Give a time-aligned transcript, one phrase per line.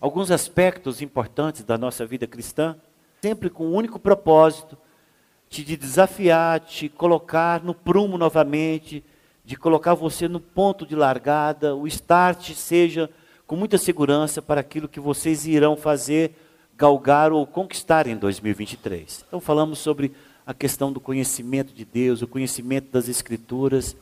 [0.00, 2.76] alguns aspectos importantes da nossa vida cristã,
[3.22, 4.76] sempre com o único propósito
[5.48, 9.02] de te desafiar, te colocar no prumo novamente,
[9.44, 13.08] de colocar você no ponto de largada, o start seja
[13.46, 16.32] com muita segurança para aquilo que vocês irão fazer,
[16.76, 19.24] galgar ou conquistar em 2023.
[19.26, 20.12] Então falamos sobre
[20.44, 23.96] a questão do conhecimento de Deus, o conhecimento das Escrituras,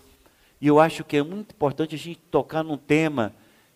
[0.61, 3.35] e eu acho que é muito importante a gente tocar num tema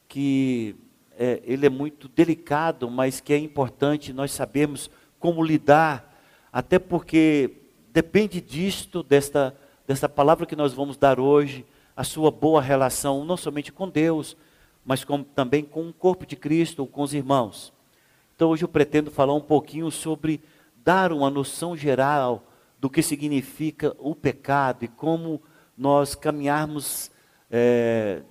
[0.09, 0.75] que
[1.21, 4.89] é, ele é muito delicado, mas que é importante nós sabermos
[5.19, 6.17] como lidar,
[6.53, 7.57] até porque
[7.93, 9.53] depende disto, desta,
[9.85, 11.67] desta palavra que nós vamos dar hoje,
[11.97, 14.37] a sua boa relação, não somente com Deus,
[14.85, 17.73] mas com, também com o corpo de Cristo, ou com os irmãos.
[18.37, 20.41] Então hoje eu pretendo falar um pouquinho sobre
[20.85, 22.45] dar uma noção geral
[22.79, 25.43] do que significa o pecado e como
[25.77, 27.11] nós caminharmos
[27.51, 28.23] é,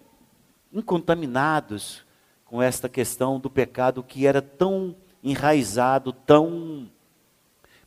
[0.72, 2.07] incontaminados
[2.48, 6.90] com esta questão do pecado que era tão enraizado, tão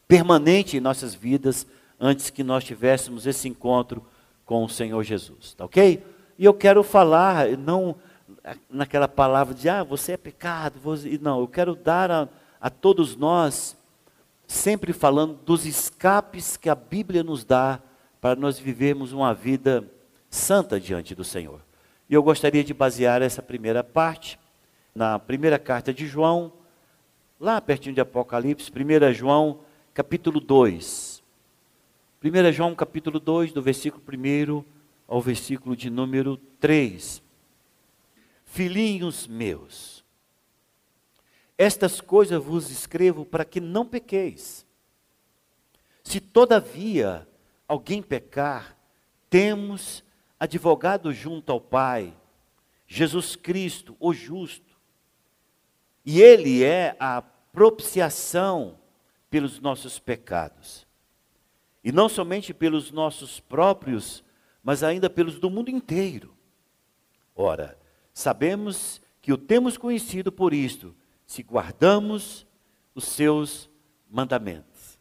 [0.06, 1.66] permanente em nossas vidas
[1.98, 4.04] antes que nós tivéssemos esse encontro
[4.44, 6.04] com o Senhor Jesus, tá ok?
[6.38, 7.96] E eu quero falar, não
[8.68, 11.18] naquela palavra de, ah, você é pecado, você...
[11.20, 12.28] não, eu quero dar a,
[12.60, 13.76] a todos nós,
[14.46, 17.80] sempre falando dos escapes que a Bíblia nos dá
[18.20, 19.84] para nós vivermos uma vida
[20.28, 21.60] santa diante do Senhor.
[22.08, 24.38] E eu gostaria de basear essa primeira parte
[24.94, 26.52] na primeira carta de João,
[27.38, 29.60] lá pertinho de Apocalipse, 1 João,
[29.94, 31.22] capítulo 2.
[32.22, 34.64] 1 João, capítulo 2, do versículo 1
[35.08, 37.22] ao versículo de número 3.
[38.44, 40.04] Filhinhos meus,
[41.56, 44.66] estas coisas vos escrevo para que não pequeis.
[46.02, 47.28] Se todavia
[47.68, 48.76] alguém pecar,
[49.28, 50.02] temos
[50.38, 52.16] advogado junto ao Pai,
[52.86, 54.69] Jesus Cristo, o justo.
[56.04, 58.78] E Ele é a propiciação
[59.28, 60.86] pelos nossos pecados.
[61.82, 64.24] E não somente pelos nossos próprios,
[64.62, 66.34] mas ainda pelos do mundo inteiro.
[67.34, 67.78] Ora,
[68.12, 70.94] sabemos que o temos conhecido por isto,
[71.26, 72.46] se guardamos
[72.94, 73.70] os seus
[74.10, 74.98] mandamentos.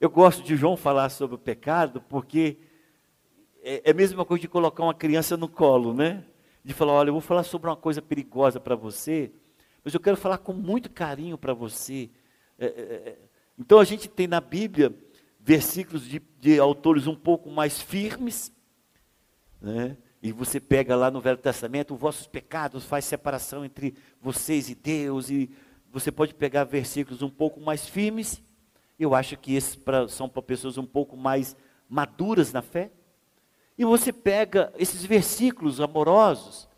[0.00, 2.58] Eu gosto de João falar sobre o pecado porque
[3.62, 6.24] é, é a mesma coisa de colocar uma criança no colo, né?
[6.64, 9.32] De falar, olha, eu vou falar sobre uma coisa perigosa para você,
[9.84, 12.10] mas eu quero falar com muito carinho para você.
[12.58, 13.18] É, é, é,
[13.58, 14.94] então a gente tem na Bíblia
[15.40, 18.52] versículos de, de autores um pouco mais firmes,
[19.60, 19.96] né?
[20.22, 24.74] E você pega lá no Velho Testamento, os vossos pecados faz separação entre vocês e
[24.74, 25.50] Deus, e
[25.90, 28.40] você pode pegar versículos um pouco mais firmes,
[28.98, 31.56] eu acho que esses pra, são para pessoas um pouco mais
[31.88, 32.92] maduras na fé.
[33.76, 36.68] E você pega esses versículos amorosos,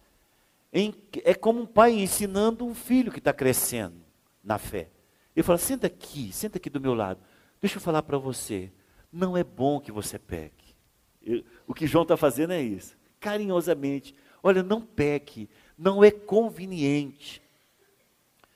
[1.23, 4.05] é como um pai ensinando um filho que está crescendo
[4.43, 4.91] na fé.
[5.35, 7.21] Ele fala: senta aqui, senta aqui do meu lado.
[7.61, 8.73] Deixa eu falar para você.
[9.13, 10.75] Não é bom que você peque.
[11.23, 12.97] Eu, o que João está fazendo é isso.
[13.21, 14.15] Carinhosamente.
[14.43, 15.49] Olha, não peque.
[15.79, 17.41] Não é conveniente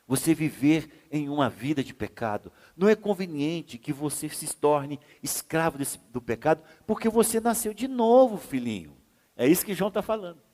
[0.07, 2.51] você viver em uma vida de pecado.
[2.77, 7.87] Não é conveniente que você se torne escravo desse, do pecado, porque você nasceu de
[7.87, 8.97] novo, filhinho.
[9.37, 10.48] É isso que João está falando.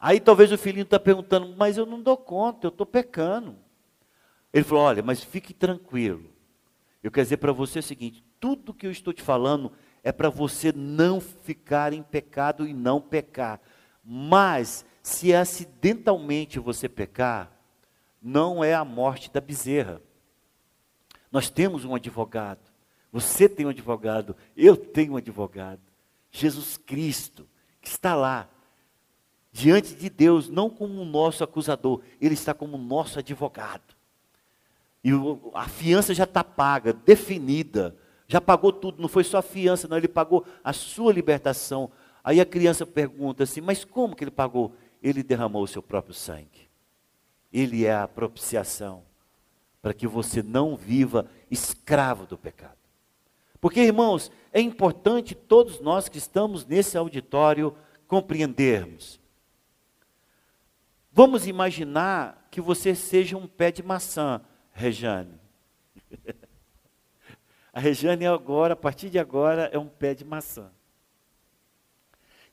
[0.00, 3.56] Aí talvez o filhinho está perguntando, mas eu não dou conta, eu estou pecando.
[4.52, 6.30] Ele falou: olha, mas fique tranquilo.
[7.02, 9.72] Eu quero dizer para você o seguinte: tudo que eu estou te falando
[10.02, 13.60] é para você não ficar em pecado e não pecar.
[14.04, 17.52] Mas, se acidentalmente você pecar,
[18.22, 20.00] não é a morte da bezerra.
[21.30, 22.70] Nós temos um advogado.
[23.12, 24.34] Você tem um advogado.
[24.56, 25.82] Eu tenho um advogado.
[26.30, 27.46] Jesus Cristo,
[27.80, 28.48] que está lá,
[29.52, 33.96] diante de Deus, não como o nosso acusador, ele está como o nosso advogado.
[35.02, 35.10] E
[35.54, 37.96] a fiança já está paga, definida,
[38.26, 41.90] já pagou tudo, não foi só a fiança, não, ele pagou a sua libertação.
[42.22, 44.74] Aí a criança pergunta assim: mas como que ele pagou?
[45.02, 46.68] Ele derramou o seu próprio sangue.
[47.52, 49.02] Ele é a propiciação
[49.80, 52.76] para que você não viva escravo do pecado.
[53.60, 57.74] Porque, irmãos, é importante todos nós que estamos nesse auditório
[58.06, 59.20] compreendermos.
[61.18, 65.34] Vamos imaginar que você seja um pé de maçã, Rejane.
[67.72, 70.70] A Rejane agora, a partir de agora, é um pé de maçã.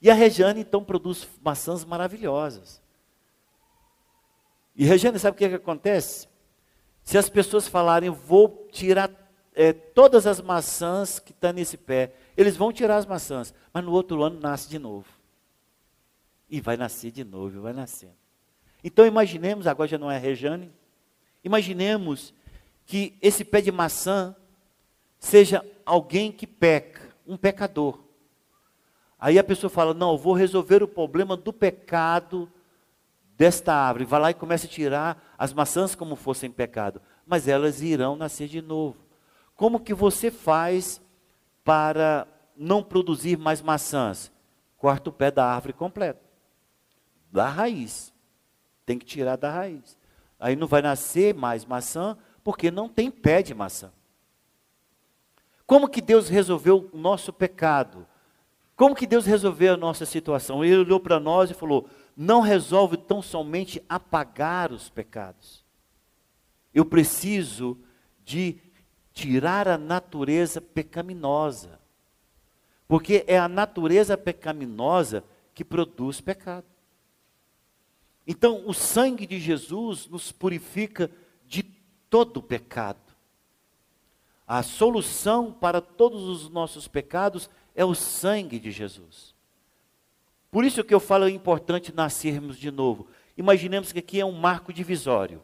[0.02, 2.82] E a Rejane então produz maçãs maravilhosas.
[4.76, 6.28] E Rejane, sabe o que, é que acontece?
[7.04, 9.12] Se as pessoas falarem, vou tirar
[9.54, 13.84] é, todas as maçãs que estão tá nesse pé, eles vão tirar as maçãs, mas
[13.84, 15.08] no outro ano nasce de novo.
[16.50, 18.25] E vai nascer de novo, vai nascendo.
[18.88, 20.72] Então imaginemos, agora já não é a Rejane,
[21.44, 22.32] imaginemos
[22.86, 24.36] que esse pé de maçã
[25.18, 28.00] seja alguém que peca, um pecador.
[29.20, 32.48] Aí a pessoa fala: Não, eu vou resolver o problema do pecado
[33.36, 34.06] desta árvore.
[34.06, 37.02] Vai lá e começa a tirar as maçãs como fossem pecado.
[37.26, 38.98] Mas elas irão nascer de novo.
[39.56, 41.02] Como que você faz
[41.64, 44.32] para não produzir mais maçãs?
[44.78, 46.22] Corta o pé da árvore completo.
[47.32, 48.14] Da raiz.
[48.86, 49.98] Tem que tirar da raiz.
[50.40, 53.92] Aí não vai nascer mais maçã, porque não tem pé de maçã.
[55.66, 58.06] Como que Deus resolveu o nosso pecado?
[58.76, 60.64] Como que Deus resolveu a nossa situação?
[60.64, 65.64] Ele olhou para nós e falou: não resolve tão somente apagar os pecados.
[66.74, 67.78] Eu preciso
[68.24, 68.58] de
[69.14, 71.80] tirar a natureza pecaminosa.
[72.88, 75.24] Porque é a natureza pecaminosa
[75.54, 76.66] que produz pecado.
[78.28, 81.12] Então, o sangue de Jesus nos purifica
[81.46, 81.64] de
[82.10, 83.00] todo pecado.
[84.48, 89.36] A solução para todos os nossos pecados é o sangue de Jesus.
[90.52, 93.08] Por isso que eu falo é importante nascermos de novo.
[93.38, 95.44] Imaginemos que aqui é um marco divisório.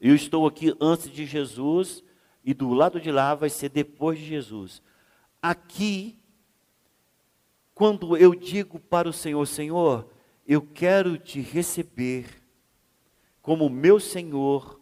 [0.00, 2.04] Eu estou aqui antes de Jesus
[2.44, 4.82] e do lado de lá vai ser depois de Jesus.
[5.42, 6.18] Aqui,
[7.74, 10.08] quando eu digo para o Senhor, Senhor,
[10.46, 12.26] eu quero te receber
[13.40, 14.80] como meu Senhor,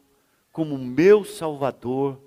[0.50, 2.20] como meu Salvador,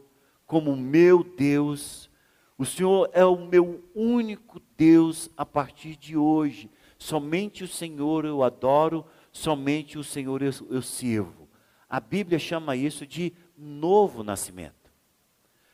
[0.46, 2.10] como meu Deus.
[2.58, 6.70] O Senhor é o meu único Deus a partir de hoje.
[6.98, 11.48] Somente o Senhor eu adoro, somente o Senhor eu, eu sirvo.
[11.90, 14.92] A Bíblia chama isso de novo nascimento.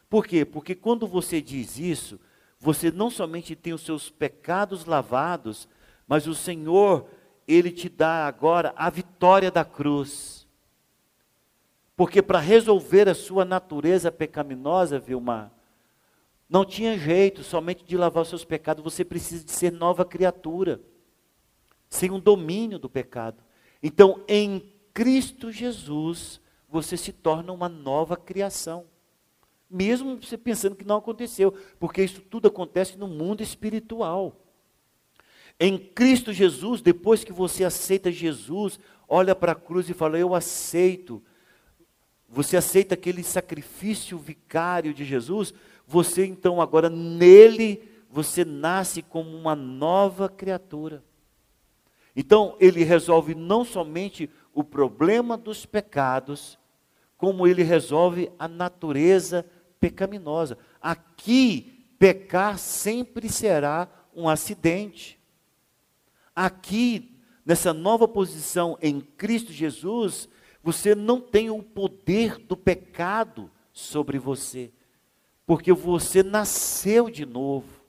[0.10, 0.44] Por quê?
[0.44, 2.20] Porque quando você diz isso,
[2.60, 5.68] você não somente tem os seus pecados lavados,
[6.08, 7.10] mas o Senhor,
[7.52, 10.48] Ele te dá agora a vitória da cruz.
[11.96, 15.52] Porque para resolver a sua natureza pecaminosa, Vilmar,
[16.50, 20.82] não tinha jeito somente de lavar os seus pecados, você precisa de ser nova criatura,
[21.90, 23.44] sem um domínio do pecado.
[23.82, 28.86] Então, em Cristo Jesus, você se torna uma nova criação.
[29.70, 34.36] Mesmo você pensando que não aconteceu, porque isso tudo acontece no mundo espiritual.
[35.64, 40.36] Em Cristo Jesus, depois que você aceita Jesus, olha para a cruz e fala: Eu
[40.36, 41.24] aceito
[42.32, 45.54] você aceita aquele sacrifício vicário de Jesus,
[45.86, 51.04] você então agora nele, você nasce como uma nova criatura.
[52.16, 56.58] Então ele resolve não somente o problema dos pecados,
[57.18, 59.46] como ele resolve a natureza
[59.80, 60.58] pecaminosa.
[60.82, 65.20] Aqui, pecar sempre será um acidente.
[66.36, 70.30] Aqui, nessa nova posição em Cristo Jesus,
[70.64, 74.72] você não tem o poder do pecado sobre você,
[75.46, 77.82] porque você nasceu de novo.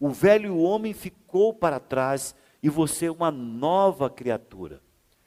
[0.00, 4.82] O velho homem ficou para trás e você é uma nova criatura.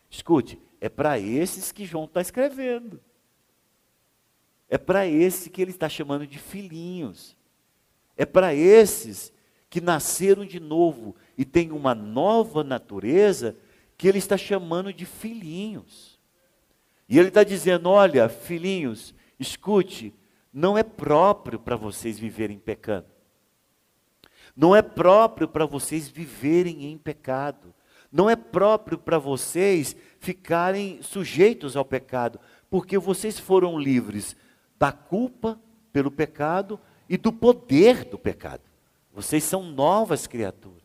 [0.09, 2.99] Escute, é para esses que João está escrevendo.
[4.67, 7.37] É para esses que ele está chamando de filhinhos.
[8.17, 9.31] É para esses
[9.69, 13.55] que nasceram de novo e têm uma nova natureza
[13.97, 16.19] que ele está chamando de filhinhos.
[17.07, 20.13] E ele está dizendo: olha, filhinhos, escute,
[20.53, 23.07] não é próprio para vocês viverem pecando.
[24.55, 27.73] Não é próprio para vocês viverem em pecado.
[28.11, 32.39] Não é próprio para vocês ficarem sujeitos ao pecado,
[32.69, 34.35] porque vocês foram livres
[34.79, 35.59] da culpa
[35.91, 38.63] pelo pecado e do poder do pecado.
[39.13, 40.84] Vocês são novas criaturas.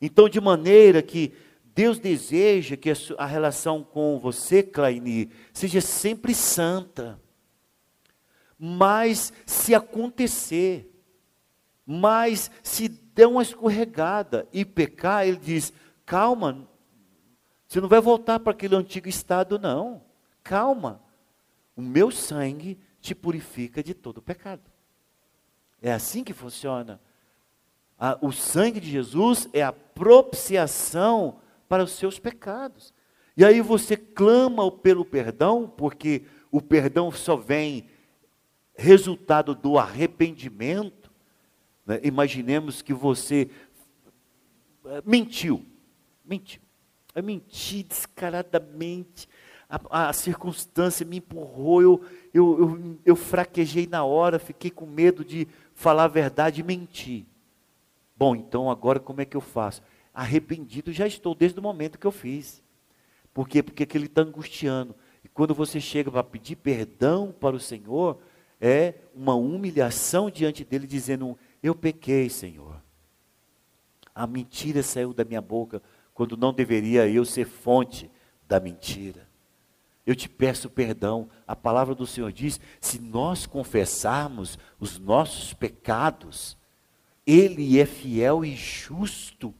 [0.00, 1.32] Então, de maneira que
[1.74, 7.20] Deus deseja que a relação com você, Claini, seja sempre santa.
[8.58, 10.90] Mas se acontecer,
[11.86, 15.72] mas se der uma escorregada e pecar, ele diz:
[16.04, 16.68] calma,
[17.66, 20.02] você não vai voltar para aquele antigo estado, não.
[20.42, 21.02] Calma,
[21.76, 24.70] o meu sangue te purifica de todo pecado.
[25.80, 27.00] É assim que funciona.
[28.20, 31.38] O sangue de Jesus é a propiciação
[31.68, 32.94] para os seus pecados.
[33.36, 37.88] E aí você clama pelo perdão, porque o perdão só vem
[38.74, 41.10] resultado do arrependimento.
[41.86, 42.00] Né?
[42.02, 43.50] Imaginemos que você
[44.86, 45.64] eh, mentiu,
[46.24, 46.60] mentiu,
[47.14, 49.28] eu menti descaradamente,
[49.68, 52.04] a, a circunstância me empurrou, eu,
[52.34, 57.26] eu, eu, eu fraquejei na hora, fiquei com medo de falar a verdade e mentir.
[58.20, 59.80] Bom, então agora como é que eu faço?
[60.12, 62.62] Arrependido já estou desde o momento que eu fiz.
[63.32, 63.62] Por quê?
[63.62, 64.94] Porque aquele está angustiando.
[65.24, 68.20] E quando você chega para pedir perdão para o Senhor,
[68.60, 72.82] é uma humilhação diante dele, dizendo: Eu pequei, Senhor.
[74.14, 75.80] A mentira saiu da minha boca
[76.12, 78.10] quando não deveria eu ser fonte
[78.46, 79.26] da mentira.
[80.04, 81.30] Eu te peço perdão.
[81.46, 86.59] A palavra do Senhor diz: se nós confessarmos os nossos pecados,
[87.26, 89.54] Ele é fiel e justo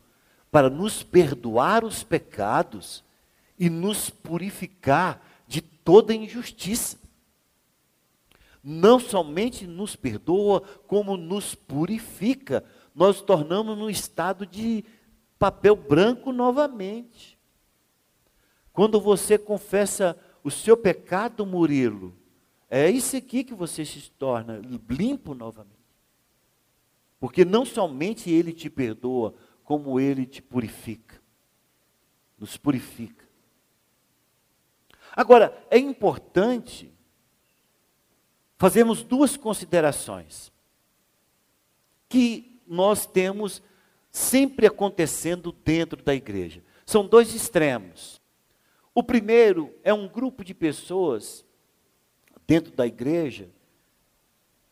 [0.51, 3.05] para nos perdoar os pecados
[3.59, 6.99] e nos purificar de toda injustiça.
[8.63, 12.65] Não somente nos perdoa, como nos purifica.
[12.95, 14.85] Nós tornamos no estado de
[15.39, 17.39] papel branco novamente.
[18.73, 22.15] Quando você confessa o seu pecado, Murilo,
[22.69, 25.80] é isso aqui que você se torna limpo novamente.
[27.21, 31.21] Porque não somente ele te perdoa, como ele te purifica.
[32.39, 33.29] Nos purifica.
[35.15, 36.93] Agora, é importante
[38.57, 40.51] fazermos duas considerações
[42.09, 43.63] que nós temos
[44.11, 46.65] sempre acontecendo dentro da igreja.
[46.87, 48.21] São dois extremos.
[48.95, 51.45] O primeiro é um grupo de pessoas
[52.47, 53.49] dentro da igreja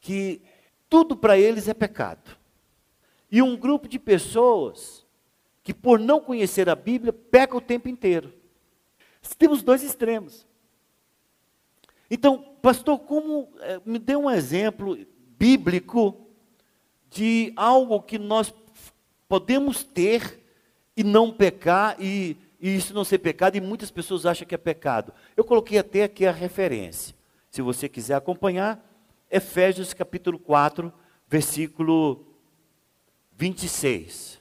[0.01, 0.43] que
[0.89, 2.37] tudo para eles é pecado.
[3.31, 5.07] E um grupo de pessoas
[5.63, 8.33] que, por não conhecer a Bíblia, peca o tempo inteiro.
[9.37, 10.47] Temos dois extremos.
[12.11, 14.99] Então, pastor, como eh, me dê um exemplo
[15.39, 16.27] bíblico
[17.11, 18.53] de algo que nós
[19.29, 20.43] podemos ter
[20.97, 24.59] e não pecar e e isso não ser pecado, e muitas pessoas acham que é
[24.59, 25.13] pecado.
[25.37, 27.15] Eu coloquei até aqui a referência.
[27.51, 28.85] Se você quiser acompanhar,
[29.31, 30.93] Efésios capítulo 4,
[31.27, 32.27] versículo
[33.33, 34.41] 26.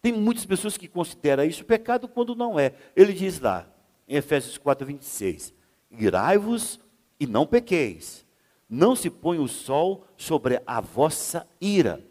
[0.00, 2.74] Tem muitas pessoas que consideram isso pecado quando não é.
[2.94, 3.68] Ele diz lá,
[4.08, 5.52] em Efésios 4, 26:
[5.90, 6.80] Irai-vos
[7.18, 8.24] e não pequeis,
[8.68, 12.04] não se põe o sol sobre a vossa ira.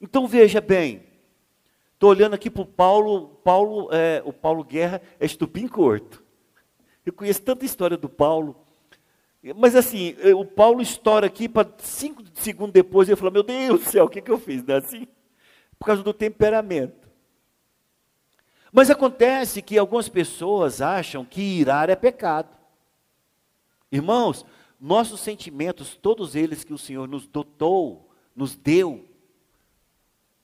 [0.00, 1.10] Então veja bem,
[2.00, 6.24] Estou olhando aqui para o Paulo, Paulo é, o Paulo Guerra é estupim curto.
[7.04, 8.56] Eu conheço tanta história do Paulo.
[9.56, 13.80] Mas assim, é, o Paulo estoura aqui para cinco segundos depois ele fala, meu Deus
[13.80, 14.62] do céu, o que, que eu fiz?
[14.62, 15.06] Não é assim?
[15.78, 17.08] Por causa do temperamento.
[18.70, 22.56] Mas acontece que algumas pessoas acham que irar é pecado.
[23.90, 24.44] Irmãos,
[24.80, 29.08] nossos sentimentos, todos eles que o Senhor nos dotou, nos deu,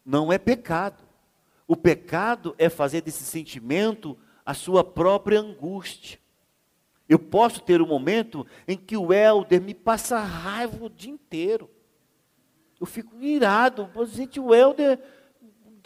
[0.05, 1.05] não é pecado.
[1.69, 6.19] O pecado é fazer desse sentimento a sua própria angústia.
[7.09, 11.71] Eu posso ter um momento em que o Helder me passa raiva o dia inteiro.
[12.81, 13.89] Eu fico irado.
[14.07, 14.99] Gente, o Helder.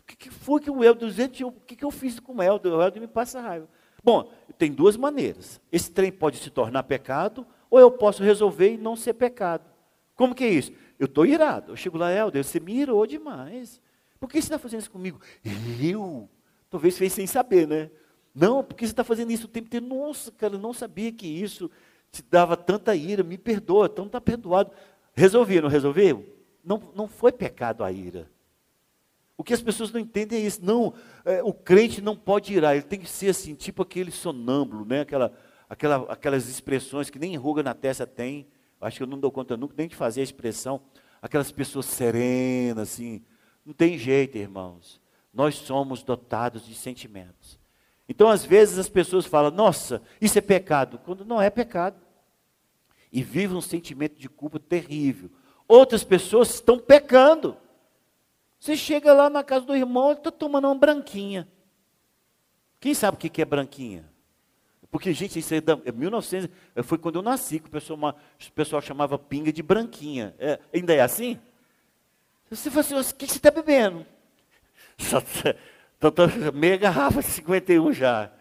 [0.01, 1.11] O que foi que o Helder.
[1.11, 2.73] Gente, o que eu fiz com o Helder?
[2.73, 3.69] O Helder me passa raiva.
[4.03, 5.61] Bom, tem duas maneiras.
[5.71, 9.71] Esse trem pode se tornar pecado, ou eu posso resolver e não ser pecado.
[10.15, 10.73] Como que é isso?
[10.99, 11.73] Eu estou irado.
[11.73, 13.81] Eu chego lá, Helder, você me irou demais.
[14.19, 15.21] Por que você está fazendo isso comigo?
[15.83, 16.29] Eu?
[16.69, 17.91] Talvez fez sem saber, né?
[18.35, 19.87] Não, porque você está fazendo isso o tempo inteiro.
[19.87, 21.71] Nossa, cara, eu não sabia que isso
[22.11, 23.23] te dava tanta ira.
[23.23, 24.71] Me perdoa, então está perdoado.
[25.15, 26.25] Resolvi, não resolveu?
[26.65, 28.31] Não, não foi pecado a ira.
[29.37, 30.65] O que as pessoas não entendem é isso.
[30.65, 30.93] Não,
[31.25, 35.01] é, o crente não pode irar, ele tem que ser assim, tipo aquele sonâmbulo, né?
[35.01, 35.33] Aquela,
[35.69, 38.47] aquela, aquelas expressões que nem ruga na testa tem.
[38.81, 40.81] Acho que eu não dou conta nunca nem de fazer a expressão.
[41.21, 43.23] Aquelas pessoas serenas, assim,
[43.65, 45.01] não tem jeito, irmãos.
[45.33, 47.60] Nós somos dotados de sentimentos.
[48.11, 51.97] Então, às vezes, as pessoas falam: nossa, isso é pecado, quando não é pecado.
[53.13, 55.31] E vivem um sentimento de culpa terrível.
[55.69, 57.57] Outras pessoas estão pecando.
[58.59, 61.47] Você chega lá na casa do irmão, ele está tomando uma branquinha.
[62.81, 64.11] Quem sabe o que é branquinha?
[64.91, 66.51] Porque, gente, isso é da, 1900,
[66.83, 70.35] foi quando eu nasci, que o pessoal, o pessoal chamava pinga de branquinha.
[70.37, 71.39] É, ainda é assim?
[72.51, 74.05] Você fala assim, o que você está bebendo?
[76.03, 78.33] Estou meia garrafa de 51 já.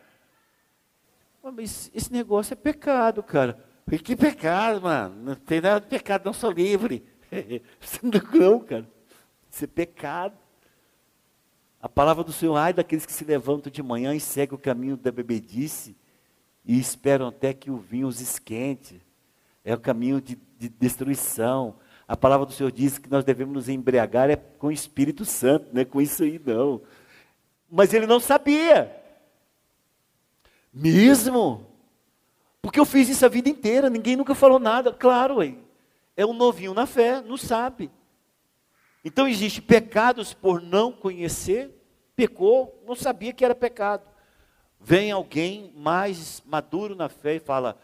[1.44, 3.60] Mas esse negócio é pecado, cara.
[4.04, 5.16] Que pecado, mano.
[5.24, 7.04] Não tem nada de pecado, não sou livre.
[8.34, 8.88] Não, cara.
[9.52, 10.38] Isso é pecado.
[11.82, 14.98] A palavra do Senhor, ai daqueles que se levantam de manhã e seguem o caminho
[14.98, 15.96] da bebedice
[16.66, 19.02] e esperam até que o vinho os esquente.
[19.64, 21.76] É o caminho de, de destruição.
[22.08, 25.68] A palavra do Senhor diz que nós devemos nos embriagar é com o Espírito Santo,
[25.74, 26.82] não é com isso aí não.
[27.72, 28.96] Mas ele não sabia.
[30.74, 31.68] Mesmo?
[32.62, 34.92] Porque eu fiz isso a vida inteira, ninguém nunca falou nada.
[34.92, 35.56] Claro, ué.
[36.16, 37.92] é um novinho na fé, não sabe.
[39.04, 41.72] Então existe pecados por não conhecer,
[42.16, 44.04] pecou, não sabia que era pecado.
[44.80, 47.78] Vem alguém mais maduro na fé e fala: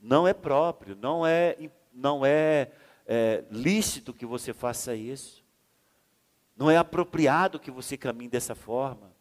[0.00, 1.56] não é próprio, não é,
[1.92, 2.70] não é,
[3.06, 5.44] é lícito que você faça isso,
[6.56, 9.13] não é apropriado que você caminhe dessa forma.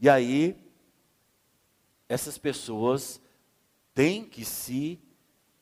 [0.00, 0.56] E aí,
[2.08, 3.20] essas pessoas
[3.94, 5.00] têm que se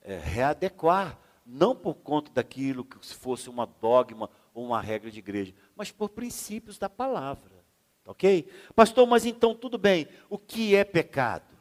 [0.00, 5.18] é, readequar não por conta daquilo que se fosse uma dogma ou uma regra de
[5.18, 7.62] igreja, mas por princípios da palavra.
[8.06, 8.48] Ok?
[8.74, 11.52] Pastor, mas então tudo bem, o que é pecado?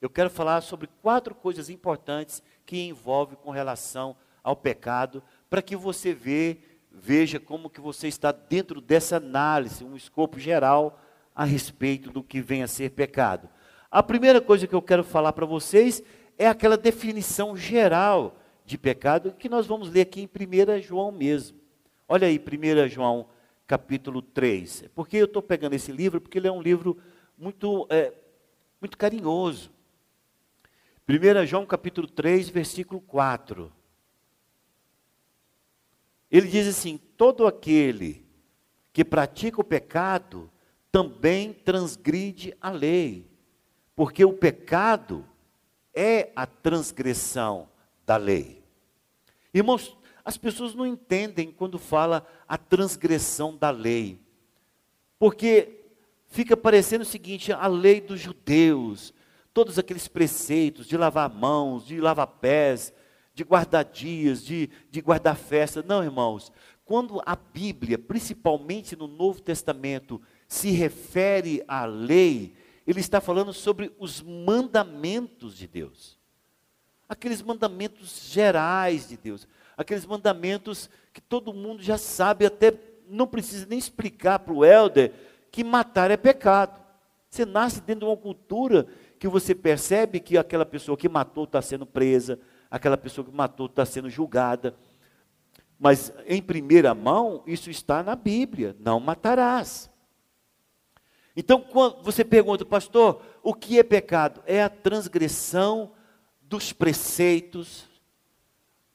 [0.00, 5.76] Eu quero falar sobre quatro coisas importantes que envolvem com relação ao pecado, para que
[5.76, 6.58] você vê,
[6.90, 10.98] veja como que você está dentro dessa análise, um escopo geral
[11.38, 13.48] a respeito do que vem a ser pecado.
[13.88, 16.02] A primeira coisa que eu quero falar para vocês
[16.36, 21.56] é aquela definição geral de pecado que nós vamos ler aqui em 1 João mesmo.
[22.08, 23.28] Olha aí, 1 João
[23.68, 24.86] capítulo 3.
[24.96, 26.20] Porque eu estou pegando esse livro?
[26.20, 26.98] Porque ele é um livro
[27.38, 28.12] muito, é,
[28.80, 29.70] muito carinhoso.
[31.08, 33.72] 1 João capítulo 3, versículo 4.
[36.32, 38.26] Ele diz assim: todo aquele
[38.92, 40.50] que pratica o pecado
[40.90, 43.26] também transgride a lei,
[43.94, 45.24] porque o pecado
[45.94, 47.68] é a transgressão
[48.06, 48.62] da lei.
[49.52, 54.20] Irmãos, as pessoas não entendem quando fala a transgressão da lei.
[55.18, 55.86] Porque
[56.28, 59.12] fica parecendo o seguinte, a lei dos judeus,
[59.52, 62.92] todos aqueles preceitos de lavar mãos, de lavar pés,
[63.34, 65.82] de guardar dias, de, de guardar festa.
[65.82, 66.52] Não, irmãos,
[66.84, 73.94] quando a Bíblia, principalmente no Novo Testamento, se refere à lei, ele está falando sobre
[73.98, 76.18] os mandamentos de Deus
[77.08, 82.74] aqueles mandamentos gerais de Deus, aqueles mandamentos que todo mundo já sabe, até
[83.08, 85.12] não precisa nem explicar para o Helder
[85.50, 86.78] que matar é pecado.
[87.30, 88.86] Você nasce dentro de uma cultura
[89.18, 92.38] que você percebe que aquela pessoa que matou está sendo presa,
[92.70, 94.74] aquela pessoa que matou está sendo julgada.
[95.78, 99.90] Mas em primeira mão, isso está na Bíblia: não matarás.
[101.40, 104.42] Então, quando você pergunta, pastor, o que é pecado?
[104.44, 105.92] É a transgressão
[106.42, 107.84] dos preceitos,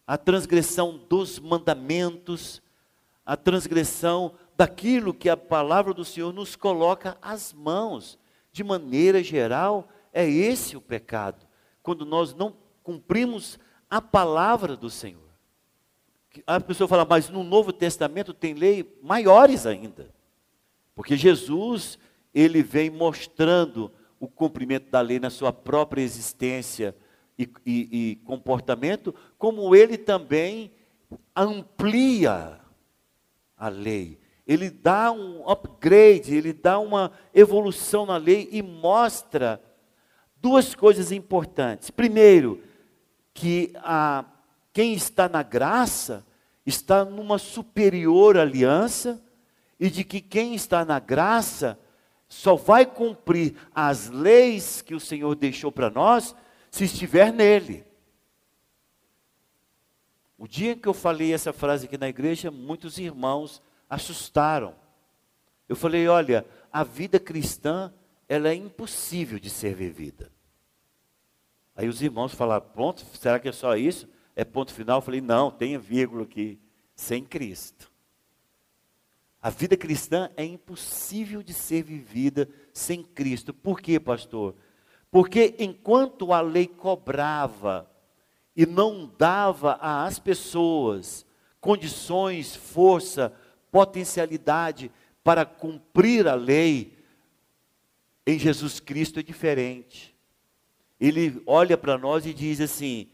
[0.05, 2.61] a transgressão dos mandamentos,
[3.25, 8.19] a transgressão daquilo que a palavra do Senhor nos coloca às mãos.
[8.51, 11.47] De maneira geral, é esse o pecado,
[11.81, 12.53] quando nós não
[12.83, 13.57] cumprimos
[13.89, 15.31] a palavra do Senhor.
[16.45, 20.13] A pessoa fala, mas no Novo Testamento tem lei maiores ainda.
[20.93, 21.97] Porque Jesus,
[22.33, 26.95] ele vem mostrando o cumprimento da lei na sua própria existência
[27.37, 30.71] e, e, e comportamento, como ele também
[31.35, 32.59] amplia
[33.57, 34.19] a lei.
[34.45, 39.61] Ele dá um upgrade, ele dá uma evolução na lei e mostra
[40.37, 41.89] duas coisas importantes.
[41.89, 42.61] Primeiro,
[43.33, 44.25] que a,
[44.73, 46.25] quem está na graça
[46.65, 49.21] está numa superior aliança
[49.79, 51.79] e de que quem está na graça
[52.33, 56.35] só vai cumprir as leis que o Senhor deixou para nós
[56.71, 57.85] se estiver nele.
[60.35, 64.75] O dia em que eu falei essa frase aqui na igreja, muitos irmãos assustaram.
[65.69, 67.93] Eu falei, olha, a vida cristã,
[68.27, 70.31] ela é impossível de ser vivida.
[71.75, 74.09] Aí os irmãos falaram, ponto, será que é só isso?
[74.35, 74.97] É ponto final?
[74.97, 76.59] Eu falei, não, tenha vírgula aqui,
[76.95, 77.92] sem Cristo.
[79.43, 83.53] A vida cristã é impossível de ser vivida sem Cristo.
[83.53, 84.55] Por quê, pastor?
[85.11, 87.91] Porque enquanto a lei cobrava
[88.55, 91.25] e não dava às pessoas
[91.59, 93.33] condições, força,
[93.69, 94.89] potencialidade
[95.21, 96.97] para cumprir a lei,
[98.25, 100.15] em Jesus Cristo é diferente.
[100.97, 103.09] Ele olha para nós e diz assim: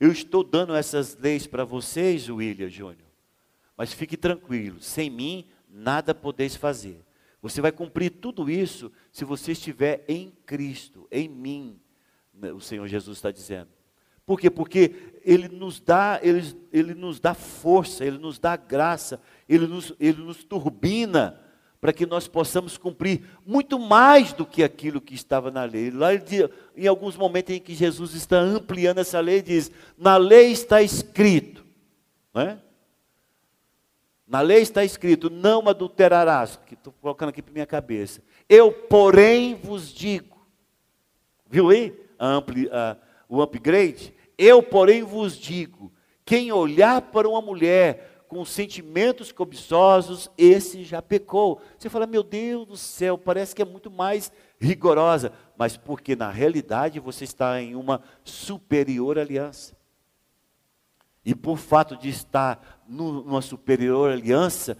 [0.00, 3.06] Eu estou dando essas leis para vocês, William Júnior,
[3.76, 7.04] mas fique tranquilo, sem mim nada podeis fazer.
[7.42, 11.78] Você vai cumprir tudo isso se você estiver em Cristo, em mim,
[12.32, 13.68] né, o Senhor Jesus está dizendo.
[14.24, 14.48] Por quê?
[14.48, 19.92] Porque Ele nos dá, Ele, Ele nos dá força, Ele nos dá graça, Ele nos,
[20.00, 21.38] Ele nos turbina
[21.80, 25.90] para que nós possamos cumprir muito mais do que aquilo que estava na lei.
[25.90, 26.08] Lá
[26.74, 31.62] em alguns momentos em que Jesus está ampliando essa lei, diz: na lei está escrito,
[32.32, 32.63] não é?
[34.26, 38.22] Na lei está escrito: não adulterarás, que estou colocando aqui para minha cabeça.
[38.48, 40.34] Eu, porém, vos digo.
[41.48, 42.96] Viu aí ampli, a,
[43.28, 44.14] o upgrade?
[44.38, 45.92] Eu, porém, vos digo:
[46.24, 51.60] quem olhar para uma mulher com sentimentos cobiçosos, esse já pecou.
[51.78, 56.30] Você fala, meu Deus do céu, parece que é muito mais rigorosa, mas porque na
[56.30, 59.73] realidade você está em uma superior aliança.
[61.24, 64.76] E por fato de estar numa superior aliança,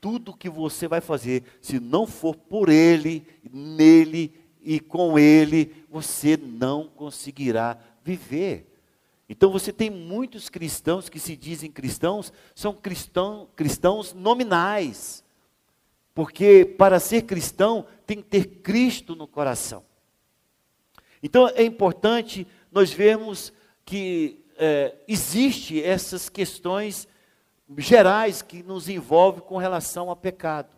[0.00, 6.36] tudo que você vai fazer, se não for por Ele, nele e com Ele, você
[6.36, 8.66] não conseguirá viver.
[9.28, 15.22] Então você tem muitos cristãos que se dizem cristãos, são cristão, cristãos nominais.
[16.14, 19.84] Porque para ser cristão tem que ter Cristo no coração.
[21.22, 23.52] Então é importante nós vermos
[23.84, 27.06] que é, existe essas questões
[27.76, 30.76] gerais que nos envolvem com relação ao pecado.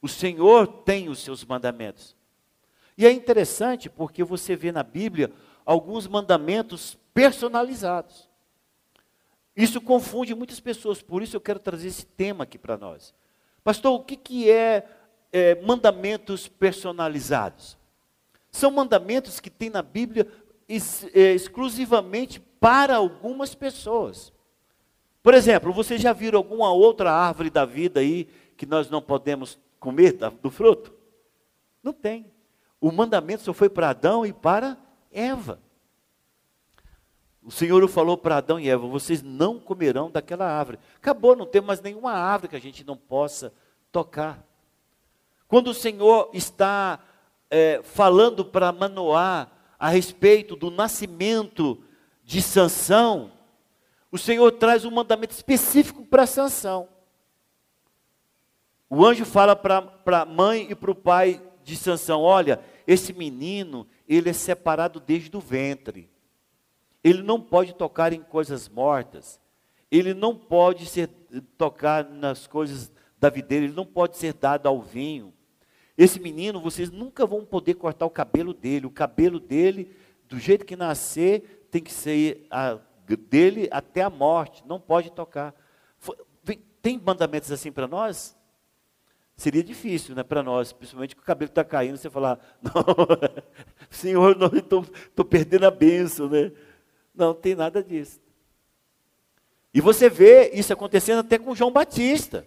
[0.00, 2.16] O Senhor tem os seus mandamentos.
[2.96, 5.30] E é interessante porque você vê na Bíblia
[5.64, 8.28] alguns mandamentos personalizados.
[9.54, 13.14] Isso confunde muitas pessoas, por isso eu quero trazer esse tema aqui para nós.
[13.62, 14.88] Pastor, o que, que é,
[15.30, 17.76] é mandamentos personalizados?
[18.50, 20.26] São mandamentos que tem na Bíblia
[20.68, 24.32] ex, é, exclusivamente para algumas pessoas.
[25.20, 29.58] Por exemplo, você já viram alguma outra árvore da vida aí que nós não podemos
[29.80, 30.94] comer do fruto?
[31.82, 32.30] Não tem.
[32.80, 34.78] O mandamento só foi para Adão e para
[35.10, 35.58] Eva.
[37.42, 40.78] O Senhor falou para Adão e Eva: vocês não comerão daquela árvore.
[40.98, 43.52] Acabou, não tem mais nenhuma árvore que a gente não possa
[43.90, 44.40] tocar.
[45.48, 47.00] Quando o Senhor está
[47.50, 49.48] é, falando para Manoá
[49.80, 51.82] a respeito do nascimento
[52.32, 53.30] de Sansão,
[54.10, 56.88] o Senhor traz um mandamento específico para Sansão.
[58.88, 63.86] O anjo fala para a mãe e para o pai de Sansão: olha, esse menino,
[64.08, 66.10] ele é separado desde o ventre.
[67.04, 69.38] Ele não pode tocar em coisas mortas.
[69.90, 71.08] Ele não pode ser,
[71.58, 72.90] tocar nas coisas
[73.20, 73.66] da videira.
[73.66, 75.34] Ele não pode ser dado ao vinho.
[75.98, 78.86] Esse menino, vocês nunca vão poder cortar o cabelo dele.
[78.86, 79.94] O cabelo dele,
[80.26, 82.78] do jeito que nascer, tem que ser a,
[83.28, 84.62] dele até a morte.
[84.66, 85.54] Não pode tocar.
[86.82, 88.36] Tem mandamentos assim para nós?
[89.36, 92.72] Seria difícil né, para nós, principalmente que o cabelo está caindo, você falar, não,
[93.88, 96.52] Senhor, estou perdendo a bênção, né?
[97.14, 98.20] Não, tem nada disso.
[99.72, 102.46] E você vê isso acontecendo até com João Batista.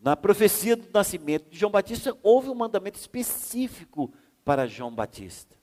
[0.00, 4.12] Na profecia do nascimento de João Batista, houve um mandamento específico
[4.44, 5.61] para João Batista.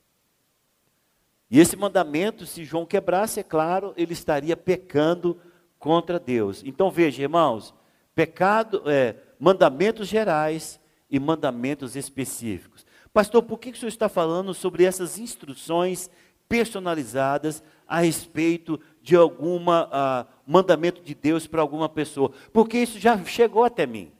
[1.49, 5.39] E esse mandamento, se João quebrasse, é claro, ele estaria pecando
[5.79, 6.61] contra Deus.
[6.63, 7.73] Então veja, irmãos,
[8.13, 12.85] pecado, é, mandamentos gerais e mandamentos específicos.
[13.11, 16.09] Pastor, por que o senhor está falando sobre essas instruções
[16.47, 23.17] personalizadas a respeito de algum uh, mandamento de Deus para alguma pessoa, porque isso já
[23.23, 24.11] chegou até mim.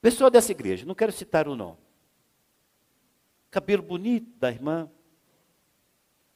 [0.00, 1.78] Pessoa dessa igreja, não quero citar o nome.
[3.50, 4.88] Cabelo bonito da irmã.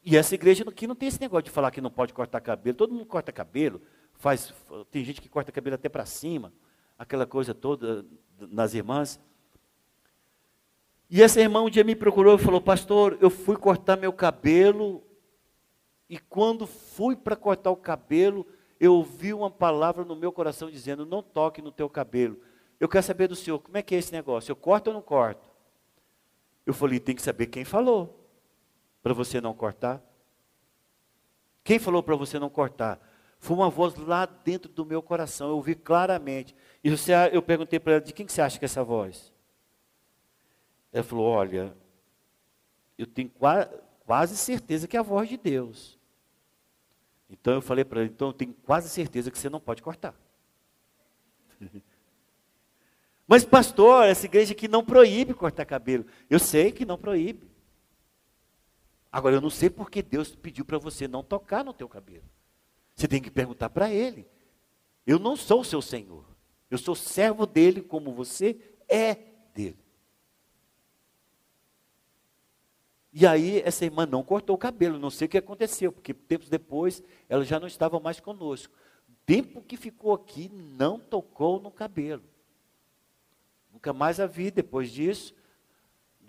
[0.02, 2.76] E essa igreja aqui não tem esse negócio de falar que não pode cortar cabelo.
[2.76, 3.82] Todo mundo corta cabelo,
[4.14, 4.52] faz,
[4.90, 6.52] tem gente que corta cabelo até para cima,
[6.98, 8.04] aquela coisa toda
[8.38, 9.20] nas irmãs.
[11.08, 15.04] E essa irmã um dia me procurou e falou: Pastor, eu fui cortar meu cabelo,
[16.08, 18.46] e quando fui para cortar o cabelo,
[18.78, 22.40] eu ouvi uma palavra no meu coração dizendo: Não toque no teu cabelo.
[22.78, 24.50] Eu quero saber do senhor, como é que é esse negócio?
[24.50, 25.50] Eu corto ou não corto?
[26.64, 28.19] Eu falei: Tem que saber quem falou,
[29.02, 30.02] para você não cortar.
[31.64, 33.00] Quem falou para você não cortar?
[33.38, 36.54] Foi uma voz lá dentro do meu coração, eu ouvi claramente.
[36.84, 39.32] E você, eu perguntei para ela: De quem que você acha que é essa voz?
[40.92, 41.74] Ela falou: Olha,
[42.98, 43.30] eu tenho
[44.04, 45.98] quase certeza que é a voz de Deus.
[47.30, 50.14] Então eu falei para ela: Então eu tenho quase certeza que você não pode cortar.
[53.26, 56.04] Mas, pastor, essa igreja aqui não proíbe cortar cabelo.
[56.28, 57.49] Eu sei que não proíbe.
[59.12, 62.24] Agora, eu não sei porque Deus pediu para você não tocar no teu cabelo.
[62.94, 64.26] Você tem que perguntar para Ele.
[65.06, 66.24] Eu não sou o seu Senhor.
[66.70, 68.56] Eu sou servo dele como você
[68.88, 69.16] é
[69.54, 69.78] dele.
[73.12, 76.48] E aí essa irmã não cortou o cabelo, não sei o que aconteceu, porque tempos
[76.48, 78.72] depois ela já não estava mais conosco.
[79.08, 82.22] O tempo que ficou aqui não tocou no cabelo.
[83.72, 85.34] Nunca mais a vi depois disso.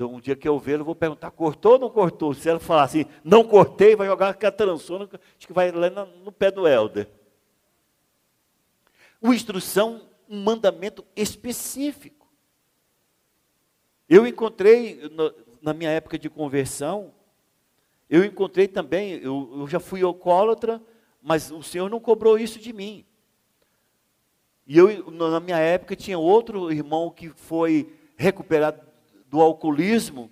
[0.09, 2.33] Um dia que eu ver, eu vou perguntar, cortou ou não cortou?
[2.33, 6.31] Se ela falar assim, não cortei, vai jogar a transona, acho que vai lá no
[6.31, 7.07] pé do Helder.
[9.21, 12.27] Uma instrução, um mandamento específico.
[14.09, 14.99] Eu encontrei,
[15.61, 17.13] na minha época de conversão,
[18.09, 20.81] eu encontrei também, eu, eu já fui alcoólatra,
[21.21, 23.05] mas o Senhor não cobrou isso de mim.
[24.67, 28.90] E eu, na minha época, tinha outro irmão que foi recuperado
[29.31, 30.29] do alcoolismo,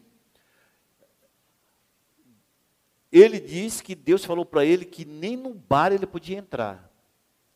[3.09, 6.91] ele diz que Deus falou para ele que nem no bar ele podia entrar.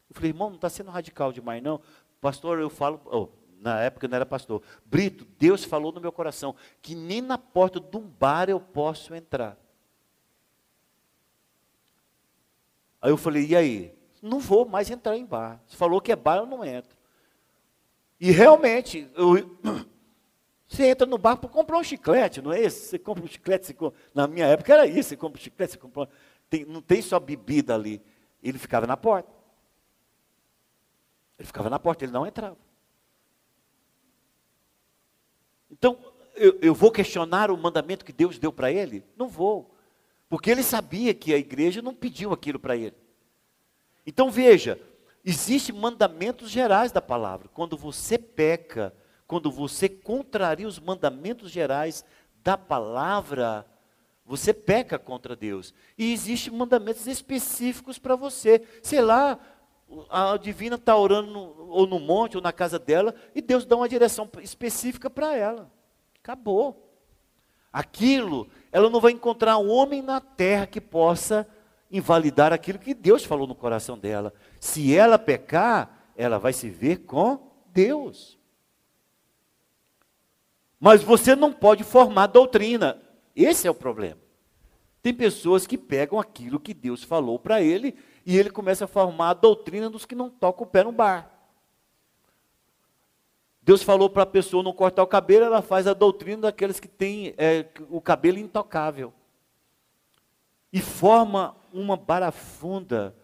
[0.09, 1.81] Eu falei, irmão, não está sendo radical demais, não.
[2.21, 3.27] Pastor, eu falo, oh,
[3.59, 4.63] na época eu não era pastor.
[4.85, 9.13] Brito, Deus falou no meu coração que nem na porta de um bar eu posso
[9.13, 9.57] entrar.
[13.01, 13.93] Aí eu falei, e aí?
[14.21, 15.61] Não vou mais entrar em bar.
[15.67, 16.95] Você falou que é bar, eu não entro.
[18.17, 19.59] E realmente, eu,
[20.73, 22.87] Você entra no bar para comprar um chiclete, não é isso?
[22.87, 23.99] Você compra um chiclete, compra...
[24.11, 26.09] na minha época era isso, você compra um chiclete, você compra...
[26.49, 28.01] Tem, não tem só bebida ali.
[28.41, 29.31] Ele ficava na porta.
[31.37, 32.57] Ele ficava na porta, ele não entrava.
[35.71, 35.95] Então,
[36.35, 39.05] eu, eu vou questionar o mandamento que Deus deu para ele?
[39.15, 39.75] Não vou.
[40.27, 42.95] Porque ele sabia que a igreja não pediu aquilo para ele.
[44.07, 44.81] Então veja,
[45.23, 47.47] existem mandamentos gerais da palavra.
[47.49, 48.91] Quando você peca,
[49.27, 52.03] quando você contraria os mandamentos gerais
[52.43, 53.65] da palavra,
[54.25, 55.73] você peca contra Deus.
[55.97, 58.65] E existem mandamentos específicos para você.
[58.81, 59.39] Sei lá,
[60.09, 63.75] a divina está orando no, ou no monte ou na casa dela e Deus dá
[63.75, 65.71] uma direção específica para ela.
[66.21, 66.89] Acabou.
[67.71, 71.47] Aquilo, ela não vai encontrar um homem na terra que possa
[71.91, 74.33] invalidar aquilo que Deus falou no coração dela.
[74.59, 78.37] Se ela pecar, ela vai se ver com Deus.
[80.83, 83.01] Mas você não pode formar doutrina.
[83.33, 84.19] Esse é o problema.
[85.01, 89.29] Tem pessoas que pegam aquilo que Deus falou para ele e ele começa a formar
[89.29, 91.31] a doutrina dos que não tocam o pé no bar.
[93.61, 96.87] Deus falou para a pessoa não cortar o cabelo, ela faz a doutrina daqueles que
[96.89, 99.13] têm é, o cabelo intocável.
[100.69, 103.15] E forma uma barafunda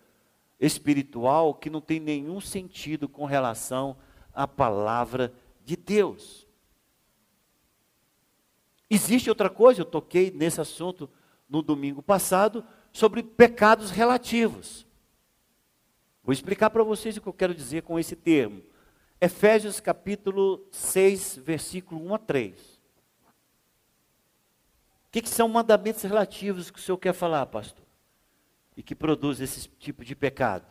[0.58, 3.98] espiritual que não tem nenhum sentido com relação
[4.34, 5.34] à palavra
[5.66, 6.48] de Deus.
[8.90, 11.10] Existe outra coisa, eu toquei nesse assunto
[11.48, 14.86] no domingo passado, sobre pecados relativos.
[16.24, 18.64] Vou explicar para vocês o que eu quero dizer com esse termo.
[19.22, 22.80] Efésios capítulo 6, versículo 1 a 3.
[25.10, 27.86] O que, que são mandamentos relativos que o senhor quer falar, pastor?
[28.78, 30.66] E que produz esse tipo de pecado?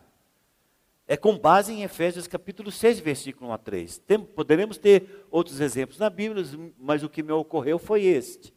[1.11, 3.99] É com base em Efésios capítulo 6, versículo 1 a 3.
[4.01, 6.45] Tem, poderemos ter outros exemplos na Bíblia,
[6.79, 8.53] mas o que me ocorreu foi este.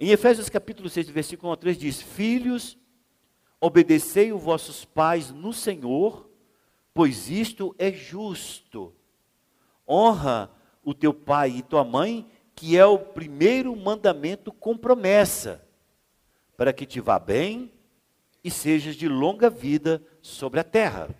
[0.00, 2.76] Em Efésios capítulo 6, versículo 1 a 3 diz: Filhos,
[3.60, 6.28] obedecei os vossos pais no Senhor,
[6.92, 8.92] pois isto é justo.
[9.88, 10.50] Honra
[10.82, 15.64] o teu pai e tua mãe, que é o primeiro mandamento com promessa,
[16.56, 17.72] para que te vá bem
[18.42, 21.19] e sejas de longa vida sobre a terra.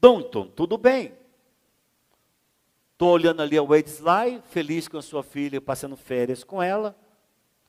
[0.00, 1.12] Danton, tudo bem.
[2.92, 6.96] Estou olhando ali a Wade Sly, feliz com a sua filha, passando férias com ela.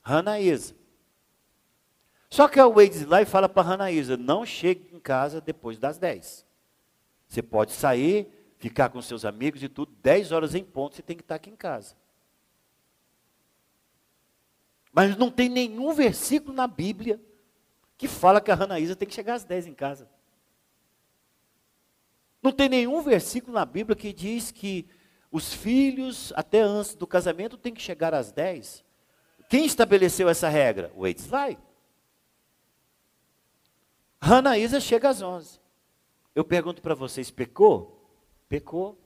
[0.04, 0.76] Hanaísa.
[2.30, 6.46] Só que a Wade Sly fala para Hanaísa, não chegue em casa depois das 10.
[7.28, 11.16] Você pode sair, ficar com seus amigos e tudo, 10 horas em ponto você tem
[11.16, 11.96] que estar aqui em casa.
[14.92, 17.22] Mas não tem nenhum versículo na Bíblia
[17.98, 20.10] que fala que a Hanaísa tem que chegar às 10 em casa.
[22.42, 24.88] Não tem nenhum versículo na Bíblia que diz que
[25.32, 28.84] os filhos, até antes do casamento, têm que chegar às 10.
[29.50, 30.92] Quem estabeleceu essa regra?
[30.96, 31.58] O Eitzlai.
[34.20, 35.60] Hanaísa chega às 11.
[36.34, 38.10] Eu pergunto para vocês, pecou?
[38.48, 38.98] Pecou.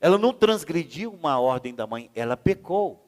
[0.00, 3.02] Ela não transgrediu uma ordem da mãe, ela pecou.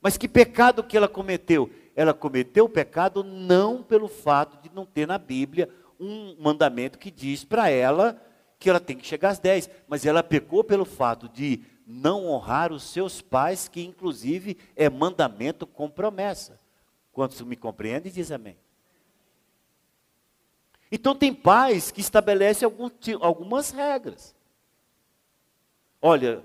[0.00, 1.70] Mas que pecado que ela cometeu?
[1.94, 7.10] Ela cometeu o pecado não pelo fato de não ter na Bíblia um mandamento que
[7.10, 8.20] diz para ela
[8.58, 12.72] que ela tem que chegar às 10, mas ela pecou pelo fato de não honrar
[12.72, 16.58] os seus pais, que inclusive é mandamento com promessa.
[17.12, 18.56] Quantos me compreendem, diz amém.
[20.90, 22.88] Então tem pais que estabelecem algum,
[23.20, 24.34] algumas regras.
[26.00, 26.42] Olha,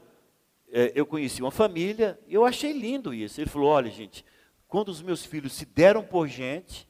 [0.72, 3.40] é, eu conheci uma família, eu achei lindo isso.
[3.40, 4.26] Ele falou: olha, gente,
[4.68, 6.89] quando os meus filhos se deram por gente,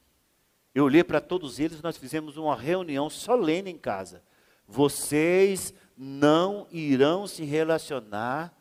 [0.74, 4.24] eu olhei para todos eles, nós fizemos uma reunião solene em casa.
[4.68, 8.54] vocês não irão se relacionar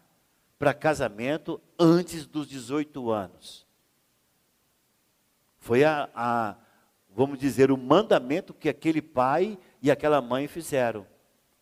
[0.59, 3.67] para casamento antes dos 18 anos.
[5.59, 6.57] Foi a, a,
[7.15, 11.07] vamos dizer, o mandamento que aquele pai e aquela mãe fizeram.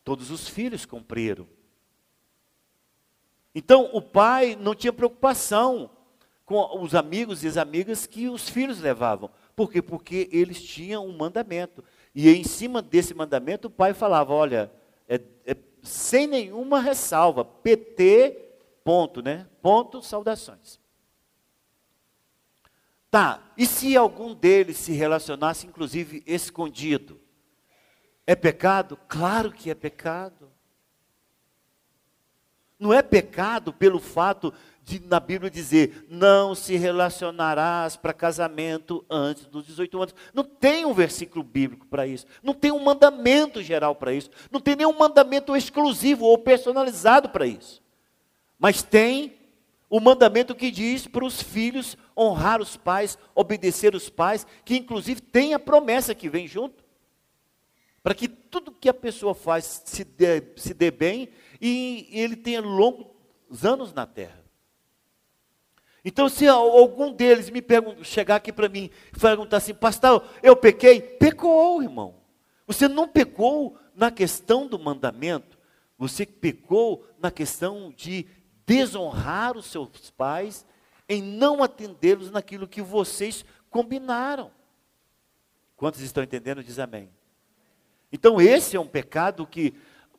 [0.02, 1.48] Todos os filhos cumpriram.
[3.54, 5.90] Então, o pai não tinha preocupação
[6.44, 9.30] com os amigos e as amigas que os filhos levavam.
[9.56, 9.80] Por quê?
[9.80, 11.82] Porque eles tinham um mandamento.
[12.14, 14.70] E em cima desse mandamento, o pai falava: olha,
[15.08, 18.36] é, é sem nenhuma ressalva, PT,
[18.84, 19.48] ponto, né?
[19.62, 20.78] Ponto, saudações.
[23.10, 27.18] Tá, e se algum deles se relacionasse, inclusive, escondido?
[28.26, 28.98] É pecado?
[29.08, 30.52] Claro que é pecado.
[32.78, 39.46] Não é pecado pelo fato de, na Bíblia dizer, não se relacionarás para casamento antes
[39.46, 40.14] dos 18 anos.
[40.32, 42.26] Não tem um versículo bíblico para isso.
[42.42, 44.30] Não tem um mandamento geral para isso.
[44.50, 47.82] Não tem nenhum mandamento exclusivo ou personalizado para isso.
[48.58, 49.34] Mas tem
[49.88, 55.20] o mandamento que diz para os filhos honrar os pais, obedecer os pais, que inclusive
[55.20, 56.84] tem a promessa que vem junto.
[58.02, 61.28] Para que tudo que a pessoa faz se dê, se dê bem
[61.60, 64.44] e ele tenha longos anos na terra.
[66.04, 67.60] Então, se algum deles me
[68.04, 71.00] chegar aqui para mim e perguntar assim, pastor, eu pequei?
[71.00, 72.14] Pecou, irmão.
[72.66, 75.58] Você não pecou na questão do mandamento,
[75.98, 78.26] você pecou na questão de
[78.64, 80.64] desonrar os seus pais
[81.08, 84.50] em não atendê-los naquilo que vocês combinaram.
[85.76, 86.62] Quantos estão entendendo?
[86.62, 87.10] Diz amém.
[88.12, 89.74] Então, esse é um pecado que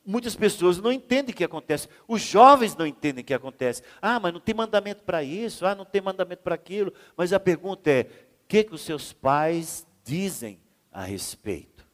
[0.08, 1.86] muitas pessoas não entendem o que acontece.
[2.08, 3.82] Os jovens não entendem o que acontece.
[4.00, 6.92] Ah, mas não tem mandamento para isso, ah, não tem mandamento para aquilo.
[7.14, 10.58] Mas a pergunta é: o que, que os seus pais dizem
[10.90, 11.86] a respeito?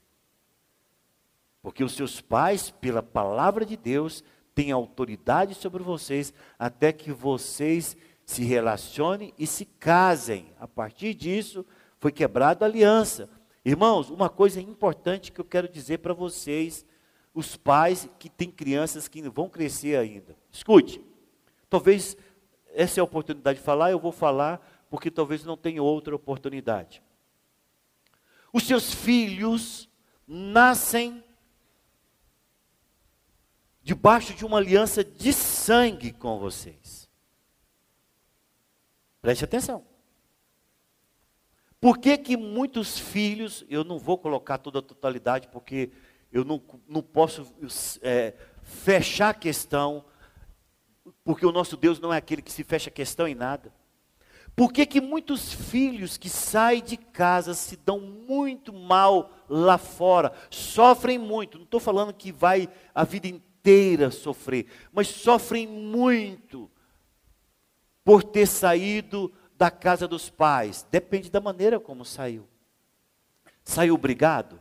[1.61, 4.23] Porque os seus pais, pela palavra de Deus,
[4.55, 10.53] têm autoridade sobre vocês até que vocês se relacionem e se casem.
[10.61, 11.67] A partir disso,
[11.99, 13.29] foi quebrada a aliança.
[13.65, 16.87] Irmãos, uma coisa importante que eu quero dizer para vocês
[17.35, 20.37] os pais que têm crianças que vão crescer ainda.
[20.53, 21.01] Escute,
[21.69, 22.17] talvez
[22.73, 27.03] essa é a oportunidade de falar, eu vou falar, porque talvez não tenha outra oportunidade.
[28.53, 29.89] Os seus filhos
[30.27, 31.23] nascem
[33.83, 37.11] debaixo de uma aliança de sangue com vocês.
[39.21, 39.85] Preste atenção.
[41.81, 45.91] Por que, que muitos filhos, eu não vou colocar toda a totalidade, porque
[46.35, 47.55] eu não, não posso
[48.03, 50.05] é, fechar a questão,
[51.23, 53.73] porque o nosso Deus não é aquele que se fecha a questão em nada.
[54.57, 60.33] Por que, que muitos filhos que saem de casa se dão muito mal lá fora,
[60.51, 61.57] sofrem muito?
[61.57, 66.69] Não estou falando que vai a vida inteira sofrer, mas sofrem muito
[68.05, 70.85] por ter saído da casa dos pais.
[70.91, 72.49] Depende da maneira como saiu.
[73.63, 74.61] Saiu obrigado?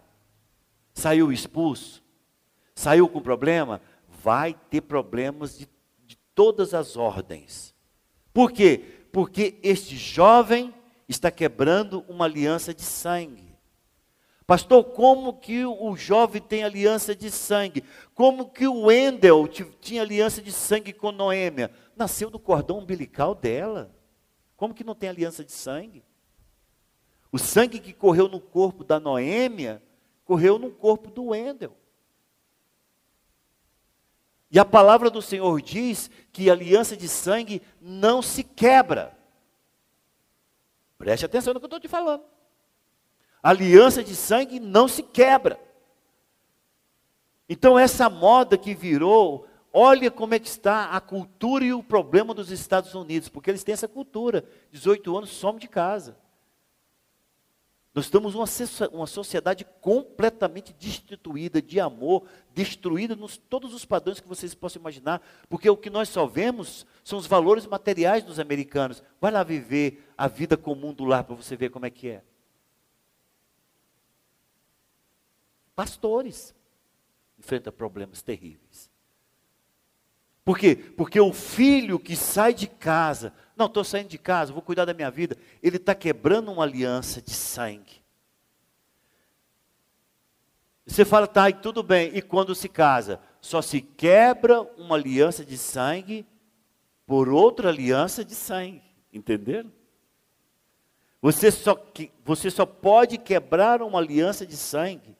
[0.93, 2.03] Saiu expulso?
[2.75, 3.81] Saiu com problema?
[4.07, 5.67] Vai ter problemas de,
[6.05, 7.73] de todas as ordens.
[8.33, 9.07] Por quê?
[9.11, 10.73] Porque este jovem
[11.07, 13.53] está quebrando uma aliança de sangue.
[14.45, 17.83] Pastor, como que o jovem tem aliança de sangue?
[18.13, 19.47] Como que o Wendel
[19.79, 21.71] tinha aliança de sangue com Noêmia?
[21.95, 23.93] Nasceu do cordão umbilical dela.
[24.57, 26.03] Como que não tem aliança de sangue?
[27.31, 29.81] O sangue que correu no corpo da Noêmia
[30.25, 31.75] correu no corpo do Wendel.
[34.49, 39.17] E a palavra do Senhor diz que aliança de sangue não se quebra.
[40.97, 42.23] Preste atenção no que eu estou te falando.
[43.41, 45.59] Aliança de sangue não se quebra.
[47.49, 52.33] Então, essa moda que virou, olha como é que está a cultura e o problema
[52.33, 54.47] dos Estados Unidos, porque eles têm essa cultura.
[54.71, 56.15] 18 anos, some de casa.
[57.93, 58.45] Nós estamos uma,
[58.91, 65.21] uma sociedade completamente destituída de amor, destruída nos todos os padrões que vocês possam imaginar,
[65.47, 69.03] porque o que nós só vemos são os valores materiais dos americanos.
[69.21, 72.23] Vai lá viver a vida comum do lar para você ver como é que é.
[75.75, 76.55] Pastores
[77.37, 78.89] enfrentam problemas terríveis.
[80.43, 80.75] Por quê?
[80.75, 84.93] Porque o filho que sai de casa, não, estou saindo de casa, vou cuidar da
[84.93, 88.01] minha vida, ele está quebrando uma aliança de sangue.
[90.85, 93.19] Você fala, tá, e tudo bem, e quando se casa?
[93.39, 96.25] Só se quebra uma aliança de sangue
[97.05, 98.81] por outra aliança de sangue,
[99.11, 99.71] entenderam?
[101.21, 101.81] Você só,
[102.25, 105.15] você só pode quebrar uma aliança de sangue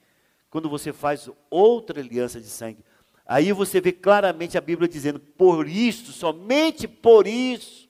[0.50, 2.84] quando você faz outra aliança de sangue.
[3.26, 7.83] Aí você vê claramente a Bíblia dizendo: por isso, somente por isso,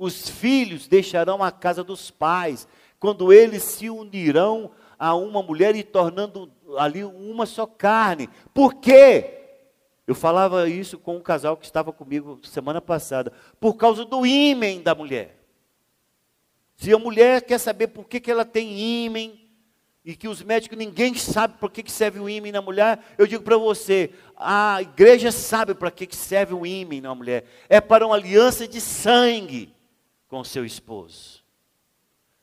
[0.00, 2.66] os filhos deixarão a casa dos pais,
[2.98, 8.30] quando eles se unirão a uma mulher e tornando ali uma só carne.
[8.54, 9.38] Por quê?
[10.06, 13.30] Eu falava isso com um casal que estava comigo semana passada,
[13.60, 15.36] por causa do ímen da mulher.
[16.76, 19.38] Se a mulher quer saber por que, que ela tem ímen,
[20.02, 23.26] e que os médicos, ninguém sabe por que, que serve o ímen na mulher, eu
[23.26, 27.44] digo para você, a igreja sabe para que, que serve o ímen na mulher.
[27.68, 29.74] É para uma aliança de sangue
[30.30, 31.40] com seu esposo.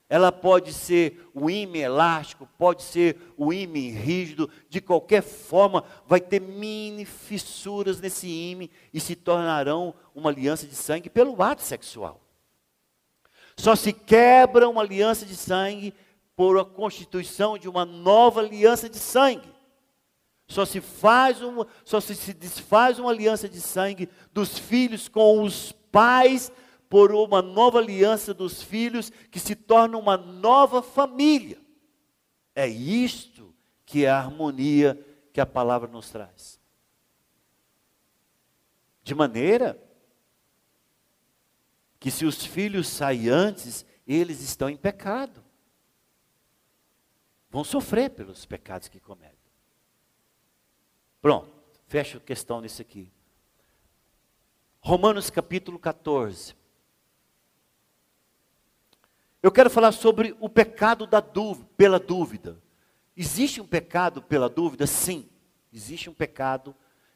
[0.09, 6.21] Ela pode ser o ímã elástico, pode ser o ímã rígido, de qualquer forma, vai
[6.21, 12.21] ter mini fissuras nesse ímã e se tornarão uma aliança de sangue pelo ato sexual.
[13.57, 15.93] Só se quebra uma aliança de sangue
[16.35, 19.51] por a constituição de uma nova aliança de sangue.
[20.47, 25.43] Só se faz uma, só se, se desfaz uma aliança de sangue dos filhos com
[25.43, 26.49] os pais
[26.89, 31.61] por uma nova aliança dos filhos que se torna uma nova família.
[32.55, 33.53] É isto
[33.85, 34.99] que é a harmonia
[35.31, 36.59] que a palavra nos traz.
[39.03, 39.81] De maneira
[41.99, 45.43] que se os filhos saem antes, eles estão em pecado.
[47.49, 49.37] Vão sofrer pelos pecados que cometem.
[51.21, 51.53] Pronto,
[51.85, 53.11] fecho a questão nisso aqui.
[54.79, 56.56] Romanos capítulo 14.
[59.47, 62.61] Eu quero falar sobre o pecado da dúvida, pela dúvida.
[63.15, 64.85] Existe um pecado pela dúvida?
[64.85, 65.29] Sim.
[65.71, 66.75] Existe um pecado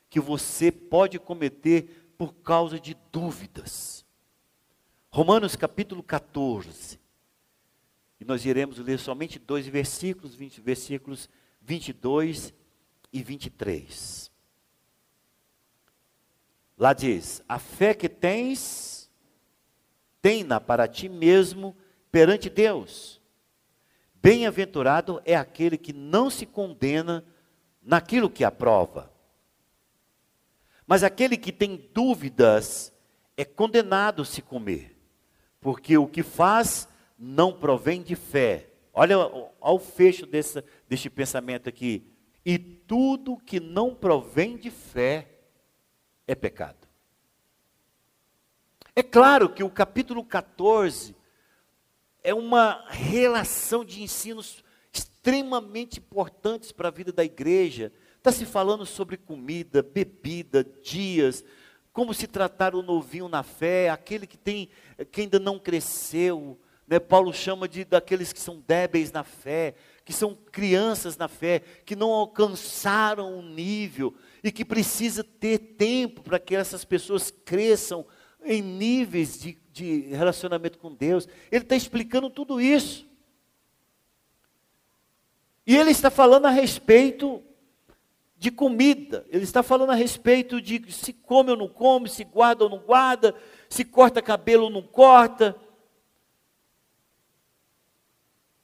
[0.09, 4.05] que você pode cometer por causa de dúvidas.
[5.09, 7.01] Romanos capítulo 14.
[8.17, 11.29] E nós iremos ler somente dois versículos, 20, versículos
[11.59, 12.53] 22
[13.11, 14.31] e 23.
[16.77, 19.11] Lá diz: A fé que tens,
[20.21, 21.75] tem-na para ti mesmo
[22.11, 23.21] perante Deus.
[24.15, 27.25] Bem-aventurado é aquele que não se condena
[27.81, 29.11] naquilo que aprova.
[30.85, 32.93] Mas aquele que tem dúvidas
[33.37, 34.95] é condenado se comer,
[35.59, 36.87] porque o que faz
[37.17, 38.69] não provém de fé.
[38.93, 42.05] Olha, olha o fecho desse, deste pensamento aqui.
[42.45, 45.29] E tudo que não provém de fé
[46.27, 46.87] é pecado.
[48.95, 51.15] É claro que o capítulo 14
[52.23, 54.63] é uma relação de ensinos
[54.93, 57.91] extremamente importantes para a vida da igreja.
[58.17, 61.43] Está se falando sobre comida, bebida, dias,
[61.91, 64.69] como se tratar o novinho na fé, aquele que tem,
[65.11, 66.59] que ainda não cresceu.
[66.87, 66.99] Né?
[66.99, 71.95] Paulo chama de daqueles que são débeis na fé, que são crianças na fé, que
[71.95, 74.13] não alcançaram o nível
[74.43, 78.05] e que precisa ter tempo para que essas pessoas cresçam
[78.43, 81.27] em níveis de de relacionamento com Deus.
[81.51, 83.07] Ele está explicando tudo isso.
[85.65, 87.41] E ele está falando a respeito
[88.37, 89.25] de comida.
[89.29, 92.79] Ele está falando a respeito de se come ou não come, se guarda ou não
[92.79, 93.35] guarda,
[93.69, 95.55] se corta cabelo ou não corta.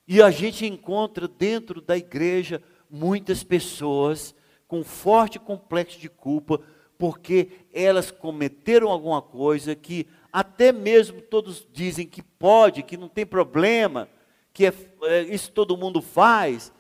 [0.08, 4.36] E a gente encontra dentro da igreja muitas pessoas
[4.68, 6.62] com forte complexo de culpa,
[6.98, 13.26] porque elas cometeram alguma coisa que até mesmo todos dizem que pode, que não tem
[13.26, 14.10] problema,
[14.54, 14.74] que é,
[15.04, 16.72] é, isso todo mundo faz,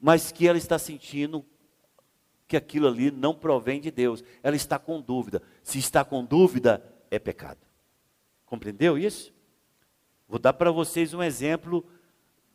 [0.00, 1.44] mas que ela está sentindo
[2.48, 4.22] que aquilo ali não provém de Deus.
[4.42, 5.42] Ela está com dúvida.
[5.62, 7.58] Se está com dúvida, é pecado.
[8.44, 9.34] Compreendeu isso?
[10.28, 11.84] Vou dar para vocês um exemplo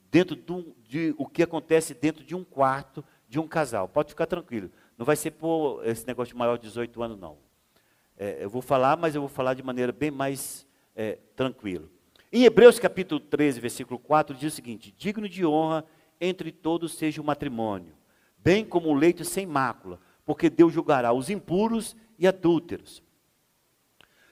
[0.09, 3.87] dentro do, de o que acontece dentro de um quarto de um casal.
[3.87, 4.69] Pode ficar tranquilo.
[5.01, 7.35] Não vai ser por esse negócio de maior de 18 anos, não.
[8.15, 10.63] É, eu vou falar, mas eu vou falar de maneira bem mais
[10.95, 11.87] é, tranquila.
[12.31, 15.83] Em Hebreus capítulo 13, versículo 4, diz o seguinte: Digno de honra
[16.19, 17.95] entre todos seja o matrimônio,
[18.37, 23.01] bem como o leito sem mácula, porque Deus julgará os impuros e adúlteros.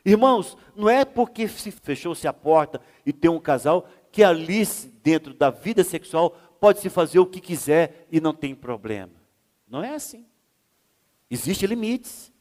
[0.06, 4.64] Irmãos, não é porque se fechou-se a porta e tem um casal que ali
[5.02, 9.14] dentro da vida sexual pode se fazer o que quiser e não tem problema.
[9.68, 10.29] Não é assim.
[11.30, 12.32] Existem limites.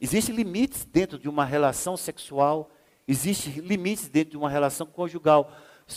[0.00, 2.70] Existem limites dentro de uma relação sexual,
[3.08, 5.50] existem limites dentro de uma relação conjugal.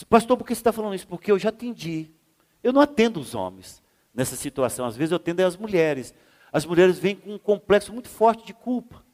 [0.08, 1.06] Pastor, por que você está falando isso?
[1.06, 2.10] Porque eu já atendi.
[2.62, 3.82] Eu não atendo os homens
[4.14, 4.86] nessa situação.
[4.86, 6.14] Às vezes eu atendo as mulheres.
[6.52, 9.04] As mulheres vêm com um complexo muito forte de culpa.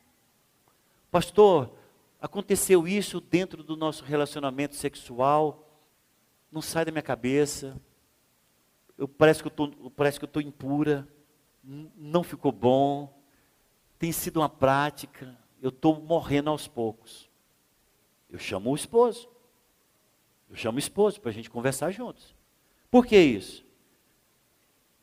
[1.10, 1.72] Pastor,
[2.20, 5.66] aconteceu isso dentro do nosso relacionamento sexual,
[6.50, 7.76] não sai da minha cabeça.
[8.96, 11.06] eu, parece que eu parece que eu estou impura,
[11.66, 13.12] não ficou bom,
[13.98, 17.28] tem sido uma prática, eu estou morrendo aos poucos.
[18.30, 19.28] Eu chamo o esposo.
[20.48, 22.34] Eu chamo o esposo para a gente conversar juntos.
[22.90, 23.64] Por que isso?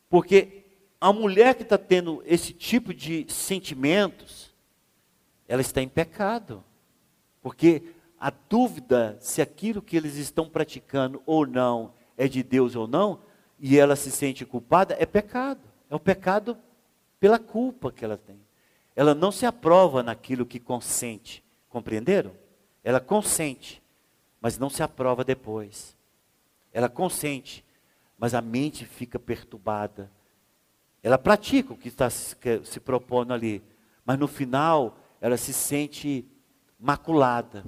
[0.08, 0.64] Porque
[1.00, 4.54] a mulher que está tendo esse tipo de sentimentos,
[5.46, 6.64] ela está em pecado.
[7.42, 12.86] Porque a dúvida se aquilo que eles estão praticando ou não é de Deus ou
[12.86, 13.20] não,
[13.58, 15.60] e ela se sente culpada, é pecado.
[15.90, 16.56] É o pecado
[17.20, 18.40] pela culpa que ela tem.
[18.96, 21.42] Ela não se aprova naquilo que consente.
[21.68, 22.32] Compreenderam?
[22.82, 23.82] Ela consente,
[24.40, 25.96] mas não se aprova depois.
[26.72, 27.64] Ela consente,
[28.18, 30.10] mas a mente fica perturbada.
[31.02, 33.62] Ela pratica o que está se propondo ali,
[34.04, 36.26] mas no final ela se sente
[36.78, 37.64] maculada.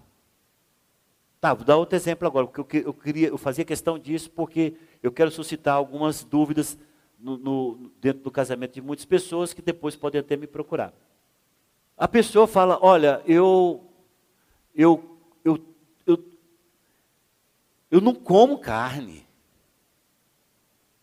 [1.41, 5.13] Tá, vou dar outro exemplo agora, porque eu, queria, eu fazia questão disso porque eu
[5.13, 6.79] quero suscitar algumas dúvidas
[7.19, 10.93] no, no, dentro do casamento de muitas pessoas que depois podem até me procurar.
[11.97, 13.85] A pessoa fala: Olha, eu,
[14.75, 15.59] eu, eu,
[16.07, 16.25] eu,
[17.91, 19.27] eu não como carne.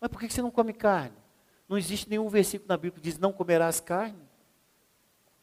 [0.00, 1.16] Mas por que você não come carne?
[1.68, 4.22] Não existe nenhum versículo na Bíblia que diz: Não comerás carne.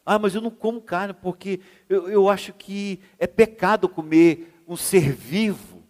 [0.06, 4.76] Ah, mas eu não como carne porque eu, eu acho que é pecado comer um
[4.76, 5.84] ser vivo.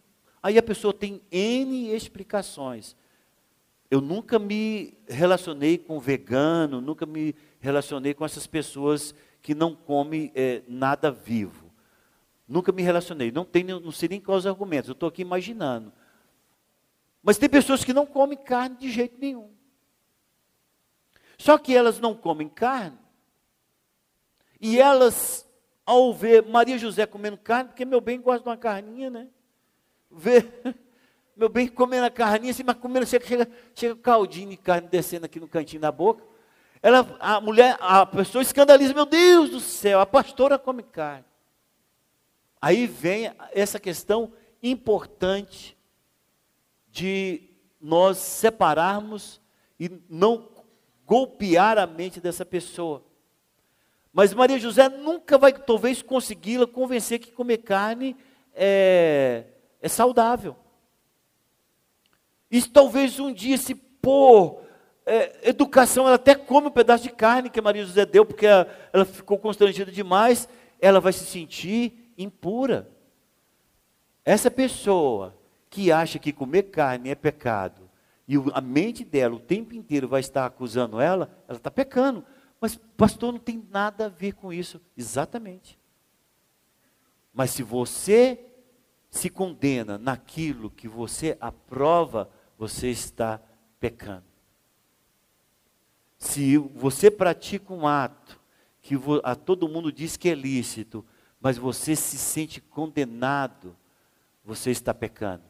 [0.43, 2.95] Aí a pessoa tem N explicações.
[3.91, 10.31] Eu nunca me relacionei com vegano, nunca me relacionei com essas pessoas que não comem
[10.33, 11.69] é, nada vivo.
[12.47, 13.33] Nunca me relacionei.
[13.33, 15.91] Não, tenho, não sei nem quais os argumentos, eu estou aqui imaginando.
[17.21, 19.51] Mas tem pessoas que não comem carne de jeito nenhum.
[21.37, 22.97] Só que elas não comem carne,
[24.61, 25.45] e elas
[25.85, 29.27] ao ver Maria José comendo carne, porque meu bem gosta de uma carninha, né?
[30.09, 30.49] Ver
[31.35, 35.25] meu bem comendo a carninha, assim, mas comendo, chega, chega, chega caldinho de carne descendo
[35.25, 36.23] aqui no cantinho da boca.
[36.81, 41.25] Ela, a mulher, a pessoa escandaliza, meu Deus do céu, a pastora come carne.
[42.61, 45.77] Aí vem essa questão importante
[46.89, 49.41] de nós separarmos
[49.79, 50.49] e não
[51.05, 53.03] golpear a mente dessa pessoa.
[54.13, 58.15] Mas Maria José nunca vai, talvez, consegui-la convencer que comer carne
[58.53, 59.45] é,
[59.81, 60.55] é saudável.
[62.51, 64.61] E talvez um dia, se por
[65.05, 68.67] é, educação, ela até come um pedaço de carne que Maria José deu, porque ela,
[68.91, 70.49] ela ficou constrangida demais,
[70.79, 72.89] ela vai se sentir impura.
[74.25, 75.35] Essa pessoa
[75.69, 77.89] que acha que comer carne é pecado,
[78.27, 82.23] e a mente dela o tempo inteiro vai estar acusando ela, ela está pecando.
[82.59, 84.79] Mas, pastor, não tem nada a ver com isso.
[84.95, 85.79] Exatamente.
[87.33, 88.39] Mas se você
[89.09, 92.29] se condena naquilo que você aprova,
[92.61, 93.41] você está
[93.79, 94.23] pecando.
[96.19, 98.39] Se você pratica um ato
[98.83, 98.93] que
[99.23, 101.03] a todo mundo diz que é lícito,
[101.39, 103.75] mas você se sente condenado,
[104.45, 105.41] você está pecando.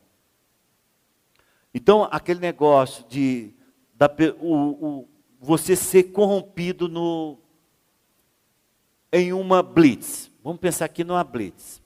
[1.73, 3.53] Então, aquele negócio de
[3.93, 4.09] da,
[4.39, 7.37] o, o, você ser corrompido no,
[9.11, 10.31] em uma blitz.
[10.41, 11.81] Vamos pensar aqui numa blitz.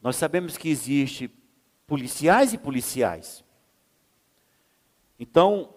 [0.00, 1.28] Nós sabemos que existe
[1.92, 3.44] policiais e policiais.
[5.20, 5.74] Então,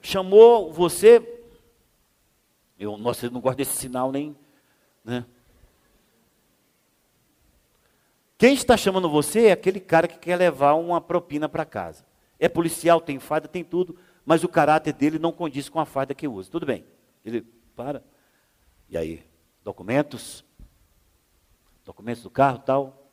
[0.00, 1.44] chamou você,
[2.78, 4.34] eu nossa, eu não gosto desse sinal nem,
[5.04, 5.26] né?
[8.38, 12.06] Quem está chamando você é aquele cara que quer levar uma propina para casa.
[12.38, 16.14] É policial, tem farda, tem tudo mas o caráter dele não condiz com a farda
[16.14, 16.50] que usa.
[16.50, 16.86] Tudo bem.
[17.22, 17.42] Ele
[17.76, 18.02] para.
[18.88, 19.22] E aí,
[19.62, 20.42] documentos,
[21.84, 23.10] documentos do carro tal.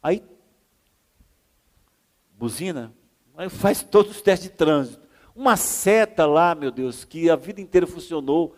[0.00, 0.22] Aí,
[2.44, 2.92] buzina,
[3.48, 5.08] faz todos os testes de trânsito.
[5.34, 8.54] Uma seta lá, meu Deus, que a vida inteira funcionou,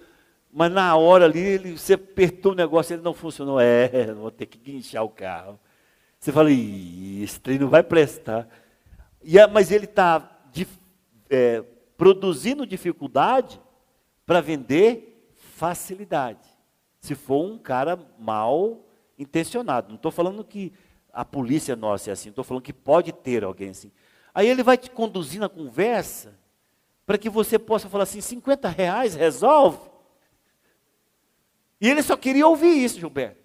[0.53, 3.61] mas na hora ali ele, você apertou o negócio, ele não funcionou.
[3.61, 5.59] É, vou ter que guinchar o carro.
[6.19, 8.49] Você fala, esse trem não vai prestar.
[9.23, 10.37] E, mas ele está
[11.31, 11.63] é,
[11.97, 13.61] produzindo dificuldade
[14.27, 16.49] para vender facilidade.
[16.99, 18.85] Se for um cara mal
[19.17, 19.89] intencionado.
[19.89, 20.73] Não estou falando que
[21.17, 23.91] a polícia nossa é assim, estou falando que pode ter alguém assim.
[24.35, 26.39] Aí ele vai te conduzir na conversa
[27.07, 29.79] para que você possa falar assim: 50 reais resolve?
[31.81, 33.41] E ele só queria ouvir isso, Gilberto.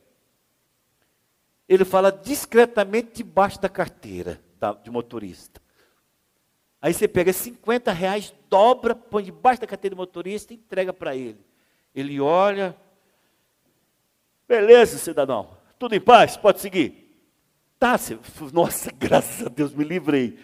[1.67, 4.41] Ele fala discretamente debaixo da carteira
[4.83, 5.61] de motorista.
[6.81, 11.15] Aí você pega 50 reais, dobra, põe debaixo da carteira do motorista e entrega para
[11.15, 11.39] ele.
[11.95, 12.75] Ele olha.
[14.45, 15.57] Beleza, cidadão.
[15.79, 16.35] Tudo em paz?
[16.35, 17.00] Pode seguir.
[17.81, 17.95] Tá,
[18.53, 20.37] nossa, graças a Deus, me livrei.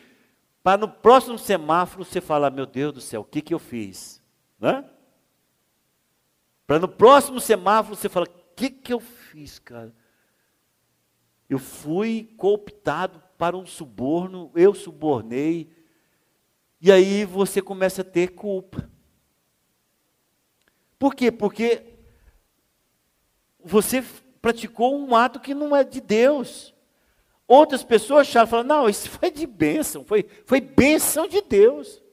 [0.63, 4.23] para no próximo semáforo você falar, meu Deus do céu, o que, que eu fiz?
[4.59, 4.83] Né?
[6.65, 9.93] Para no próximo semáforo você falar, o que, que eu fiz, cara?
[11.47, 15.71] Eu fui cooptado para um suborno, eu subornei,
[16.81, 18.89] e aí você começa a ter culpa.
[20.97, 21.31] Por quê?
[21.31, 21.99] Porque
[23.63, 24.03] você
[24.41, 26.75] praticou um ato que não é de Deus.
[27.47, 32.03] Outras pessoas acharam, falaram, não, isso foi de bênção, foi, foi bênção de Deus.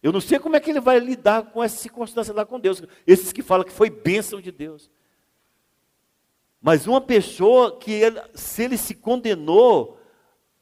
[0.00, 2.80] Eu não sei como é que ele vai lidar com essa circunstância lá com Deus.
[3.04, 4.88] Esses que falam que foi bênção de Deus.
[6.62, 10.00] Mas uma pessoa que, ele, se ele se condenou,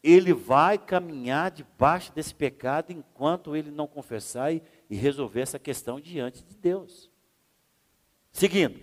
[0.03, 6.01] ele vai caminhar debaixo desse pecado enquanto ele não confessar e, e resolver essa questão
[6.01, 7.11] diante de Deus.
[8.33, 8.81] Seguindo.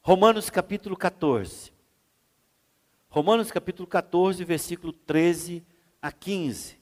[0.00, 1.73] Romanos capítulo 14.
[3.14, 5.64] Romanos capítulo 14, versículo 13
[6.02, 6.76] a 15.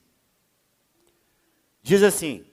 [1.82, 2.46] Diz assim: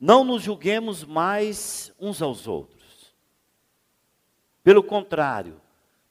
[0.00, 3.14] Não nos julguemos mais uns aos outros.
[4.64, 5.60] Pelo contrário,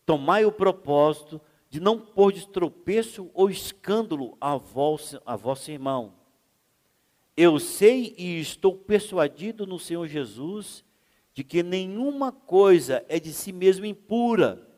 [0.05, 1.41] tomai o propósito
[1.71, 6.13] de não pôr de tropeço ou escândalo a vosso, a vosso irmão.
[7.35, 10.85] Eu sei e estou persuadido no Senhor Jesus
[11.33, 14.69] de que nenhuma coisa é de si mesmo impura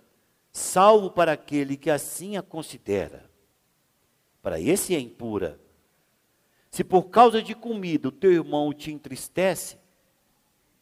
[0.54, 3.30] salvo para aquele que assim a considera.
[4.42, 5.60] Para esse é impura.
[6.70, 9.78] Se por causa de comida o teu irmão te entristece,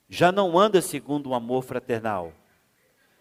[0.10, 2.34] já não anda segundo o amor fraternal.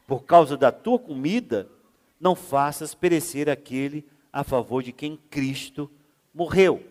[0.06, 1.70] Por causa da tua comida,
[2.18, 5.90] não faças perecer aquele a favor de quem Cristo
[6.34, 6.84] morreu.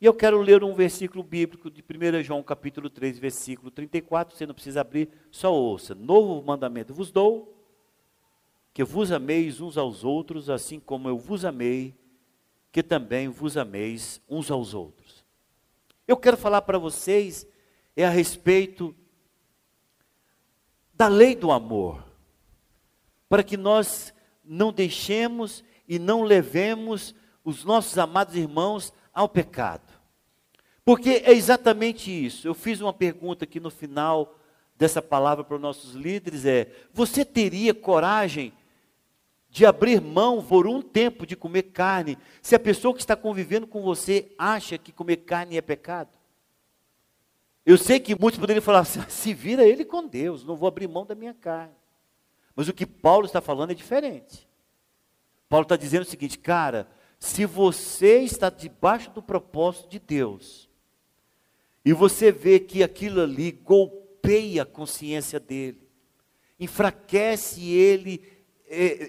[0.00, 4.44] E eu quero ler um versículo bíblico de 1 João capítulo 3, versículo 34, você
[4.44, 5.94] não precisa abrir, só ouça.
[5.94, 7.61] Novo mandamento vos dou,
[8.72, 11.94] que vos ameis uns aos outros, assim como eu vos amei,
[12.70, 15.24] que também vos ameis uns aos outros.
[16.08, 17.46] Eu quero falar para vocês
[17.94, 18.94] é a respeito
[20.94, 22.02] da lei do amor,
[23.28, 24.14] para que nós
[24.44, 27.14] não deixemos e não levemos
[27.44, 29.92] os nossos amados irmãos ao pecado.
[30.84, 32.48] Porque é exatamente isso.
[32.48, 34.38] Eu fiz uma pergunta aqui no final
[34.76, 38.52] dessa palavra para os nossos líderes é: você teria coragem
[39.52, 43.66] de abrir mão por um tempo de comer carne, se a pessoa que está convivendo
[43.66, 46.08] com você acha que comer carne é pecado?
[47.64, 50.88] Eu sei que muitos poderiam falar assim, se vira ele com Deus, não vou abrir
[50.88, 51.74] mão da minha carne.
[52.56, 54.48] Mas o que Paulo está falando é diferente.
[55.50, 56.88] Paulo está dizendo o seguinte, cara,
[57.18, 60.66] se você está debaixo do propósito de Deus,
[61.84, 65.86] e você vê que aquilo ali golpeia a consciência dele,
[66.58, 68.31] enfraquece ele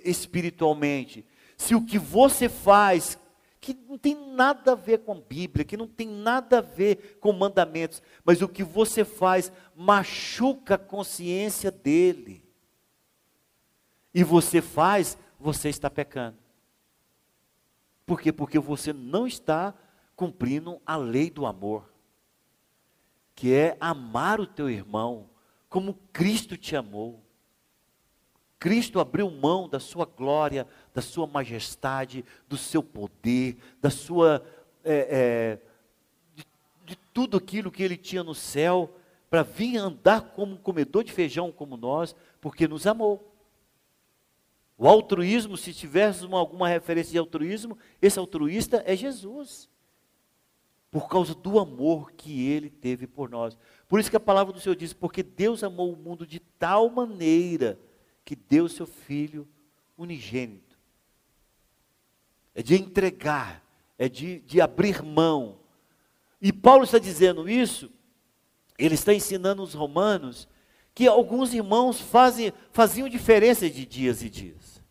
[0.03, 1.25] espiritualmente,
[1.57, 3.17] se o que você faz,
[3.61, 7.17] que não tem nada a ver com a Bíblia, que não tem nada a ver
[7.19, 12.43] com mandamentos, mas o que você faz machuca a consciência dele,
[14.13, 16.37] e você faz, você está pecando.
[18.05, 18.31] Por quê?
[18.31, 19.73] Porque você não está
[20.15, 21.91] cumprindo a lei do amor,
[23.33, 25.29] que é amar o teu irmão
[25.67, 27.22] como Cristo te amou.
[28.63, 34.41] Cristo abriu mão da sua glória, da sua majestade, do seu poder, da sua.
[34.85, 35.59] É, é,
[36.33, 36.45] de,
[36.85, 38.95] de tudo aquilo que ele tinha no céu,
[39.29, 43.35] para vir andar como um comedor de feijão como nós, porque nos amou.
[44.77, 49.69] O altruísmo, se tivéssemos alguma referência de altruísmo, esse altruísta é Jesus.
[50.89, 53.57] Por causa do amor que ele teve por nós.
[53.89, 56.89] Por isso que a palavra do Senhor diz: porque Deus amou o mundo de tal
[56.89, 57.77] maneira
[58.23, 59.47] que deu seu filho
[59.97, 60.77] unigênito.
[62.55, 63.63] É de entregar,
[63.97, 65.59] é de, de abrir mão.
[66.41, 67.91] E Paulo está dizendo isso,
[68.77, 70.47] ele está ensinando os romanos
[70.93, 74.81] que alguns irmãos fazem, faziam diferença de dias e dias.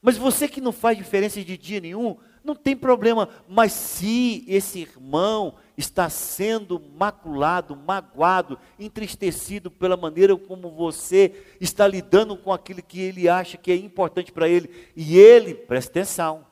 [0.00, 3.28] Mas você que não faz diferença de dia nenhum, não tem problema.
[3.48, 12.36] Mas se esse irmão está sendo maculado, magoado, entristecido pela maneira como você está lidando
[12.36, 16.46] com aquilo que ele acha que é importante para ele, e ele, presta atenção,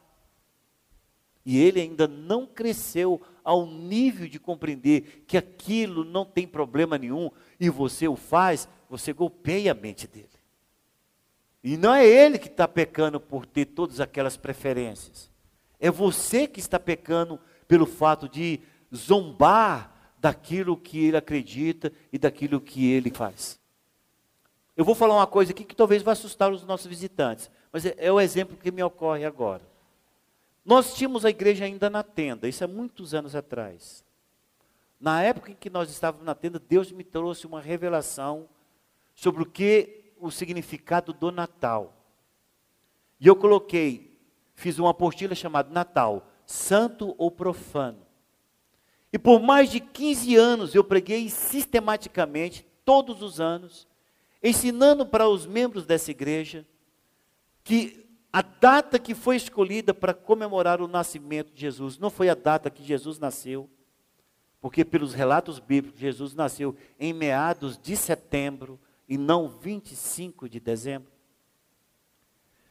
[1.44, 7.30] e ele ainda não cresceu ao nível de compreender que aquilo não tem problema nenhum,
[7.58, 10.28] e você o faz, você golpeia a mente dele.
[11.62, 15.30] E não é ele que está pecando por ter todas aquelas preferências.
[15.80, 18.60] É você que está pecando pelo fato de
[18.94, 23.60] zombar daquilo que ele acredita e daquilo que ele faz.
[24.76, 27.94] Eu vou falar uma coisa aqui que talvez vá assustar os nossos visitantes, mas é,
[27.98, 29.62] é o exemplo que me ocorre agora.
[30.64, 34.04] Nós tínhamos a igreja ainda na tenda, isso é muitos anos atrás.
[34.98, 38.48] Na época em que nós estávamos na tenda, Deus me trouxe uma revelação
[39.14, 41.94] sobre o que o significado do Natal.
[43.20, 44.18] E eu coloquei,
[44.54, 48.04] fiz uma apostila chamada Natal, santo ou profano.
[49.14, 53.86] E por mais de 15 anos eu preguei sistematicamente, todos os anos,
[54.42, 56.66] ensinando para os membros dessa igreja
[57.62, 62.34] que a data que foi escolhida para comemorar o nascimento de Jesus não foi a
[62.34, 63.70] data que Jesus nasceu,
[64.60, 71.12] porque pelos relatos bíblicos, Jesus nasceu em meados de setembro e não 25 de dezembro.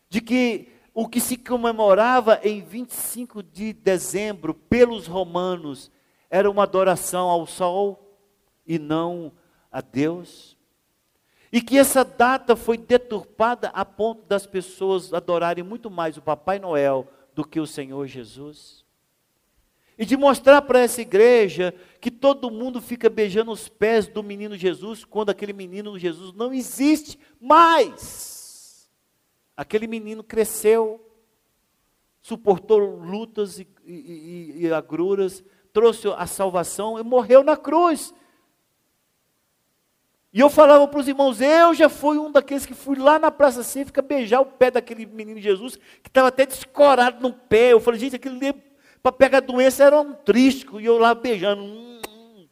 [0.10, 5.89] De que o que se comemorava em 25 de dezembro pelos romanos
[6.34, 8.17] era uma adoração ao sol
[8.65, 9.31] e não
[9.71, 10.57] a Deus.
[11.51, 16.57] E que essa data foi deturpada a ponto das pessoas adorarem muito mais o Papai
[16.57, 18.84] Noel do que o Senhor Jesus.
[19.95, 21.71] E de mostrar para essa igreja
[22.01, 26.51] que todo mundo fica beijando os pés do menino Jesus, quando aquele menino Jesus não
[26.51, 28.89] existe mais.
[29.55, 30.99] Aquele menino cresceu,
[32.23, 35.43] suportou lutas e, e, e, agruras,
[35.74, 38.13] trouxe a salvação e morreu na cruz.
[40.32, 43.30] E eu falava para os irmãos, eu já fui um daqueles que fui lá na
[43.30, 47.74] Praça Cívica beijar o pé daquele menino Jesus, que estava até descorado no pé.
[47.74, 48.53] Eu falei, gente, aquele
[49.01, 51.61] para pegar a doença era um trisco, e eu lá beijando.
[51.61, 52.47] Hum, hum.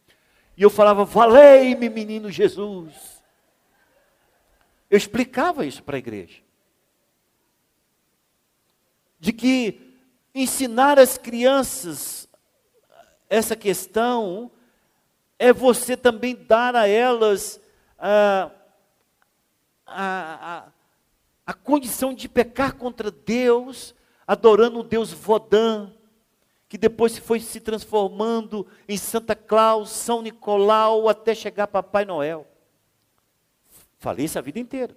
[0.58, 3.24] E eu falava, valei-me, menino Jesus.
[4.90, 6.40] Eu explicava isso para a igreja.
[9.18, 9.96] De que
[10.36, 12.21] ensinar as crianças
[13.32, 14.52] essa questão
[15.40, 17.62] é você também dar a elas
[17.98, 18.52] a,
[19.88, 20.72] a, a,
[21.46, 23.96] a condição de pecar contra Deus,
[24.28, 25.90] adorando o Deus Vodã,
[26.68, 32.46] que depois foi se transformando em Santa Claus, São Nicolau, até chegar Papai Noel.
[33.98, 34.96] Falei isso a vida inteira.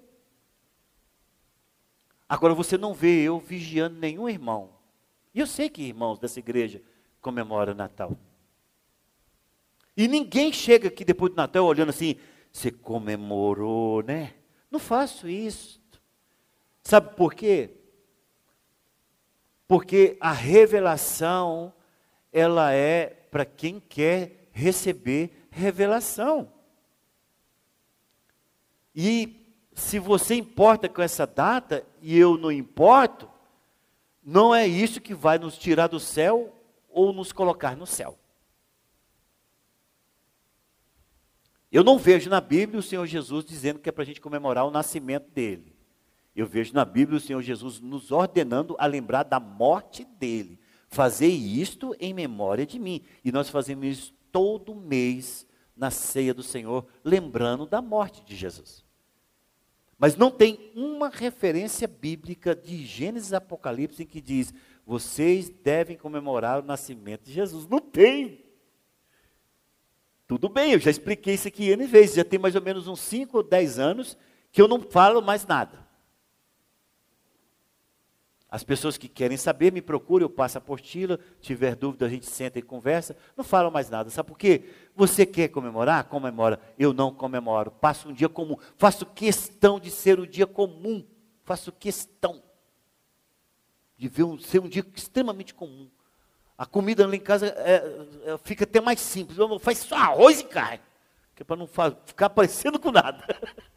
[2.29, 4.71] Agora você não vê eu vigiando nenhum irmão.
[5.33, 6.83] E eu sei que irmãos dessa igreja
[7.25, 8.15] comemora o Natal.
[9.97, 12.17] E ninguém chega aqui depois do Natal olhando assim,
[12.53, 14.35] você comemorou, né?
[14.71, 15.81] Não faço isso.
[16.83, 17.71] Sabe por quê?
[19.67, 21.73] Porque a revelação,
[22.31, 26.53] ela é para quem quer receber revelação.
[28.95, 33.31] E se você importa com essa data e eu não importo,
[34.23, 36.53] não é isso que vai nos tirar do céu
[36.95, 38.19] ou nos colocar no céu.
[41.71, 44.65] Eu não vejo na Bíblia o Senhor Jesus dizendo que é para a gente comemorar
[44.65, 45.75] o nascimento dele.
[46.35, 50.61] Eu vejo na Bíblia o Senhor Jesus nos ordenando a lembrar da morte dele.
[50.89, 53.03] Fazer isto em memória de mim.
[53.25, 58.85] E nós fazemos isso todo mês na ceia do Senhor, lembrando da morte de Jesus.
[59.99, 64.53] Mas não tem uma referência bíblica de Gênesis e Apocalipse em que diz:
[64.87, 67.67] vocês devem comemorar o nascimento de Jesus.
[67.67, 68.45] Não tem.
[70.27, 73.01] Tudo bem, eu já expliquei isso aqui N vezes, já tem mais ou menos uns
[73.01, 74.17] 5 ou 10 anos
[74.51, 75.85] que eu não falo mais nada.
[78.55, 82.27] As pessoas que querem saber me procuram, eu passo a apostila, tiver dúvida a gente
[82.27, 84.11] senta e conversa, não falo mais nada.
[84.11, 84.71] Sabe por quê?
[84.95, 86.05] Você quer comemorar?
[86.05, 86.61] Comemora.
[86.79, 87.73] Eu não comemoro.
[87.73, 88.57] Passo um dia comum.
[88.77, 91.05] Faço questão de ser um dia comum.
[91.43, 92.44] Faço questão
[93.97, 95.89] de ver um, ser um dia extremamente comum.
[96.57, 97.83] A comida lá em casa é,
[98.27, 99.39] é, fica até mais simples.
[99.61, 100.81] Faz só arroz e carne,
[101.35, 101.69] que é para não
[102.07, 103.25] ficar parecendo com nada.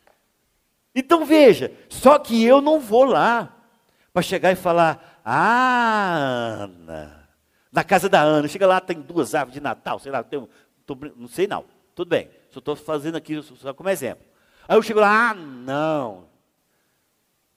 [0.99, 3.55] Então veja, só que eu não vou lá
[4.11, 7.29] para chegar e falar, ah, Ana,
[7.71, 10.49] na casa da Ana, chega lá, tem duas árvores de Natal, sei lá, tem,
[10.87, 14.25] tô, não sei não, tudo bem, só estou fazendo aqui só como exemplo.
[14.67, 16.27] Aí eu chego lá, ah, não,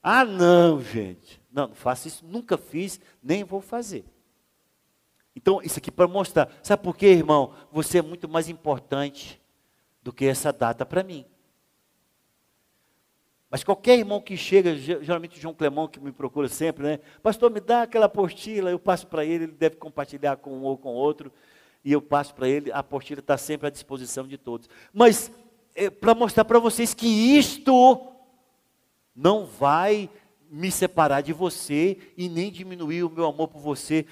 [0.02, 4.04] ah, não, gente, não, não faço isso, nunca fiz, nem vou fazer.
[5.34, 6.50] Então, isso aqui para mostrar.
[6.62, 7.54] Sabe por quê, irmão?
[7.72, 9.40] Você é muito mais importante
[10.02, 11.24] do que essa data para mim.
[13.50, 17.00] Mas qualquer irmão que chega, geralmente o João Clemão que me procura sempre, né?
[17.20, 20.78] Pastor, me dá aquela apostila, eu passo para ele, ele deve compartilhar com um ou
[20.78, 21.32] com outro,
[21.84, 24.68] e eu passo para ele, a apostila está sempre à disposição de todos.
[24.92, 25.32] Mas
[25.74, 28.06] é, para mostrar para vocês que isto
[29.16, 30.08] não vai
[30.50, 34.04] me separar de você e nem diminuir o meu amor por você.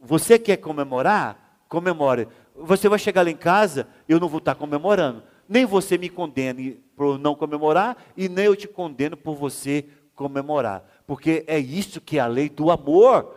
[0.00, 1.62] Você quer comemorar?
[1.68, 2.26] Comemore.
[2.56, 5.22] Você vai chegar lá em casa, eu não vou estar comemorando.
[5.48, 10.84] Nem você me condene por não comemorar, e nem eu te condeno por você comemorar.
[11.06, 13.36] Porque é isso que é a lei do amor.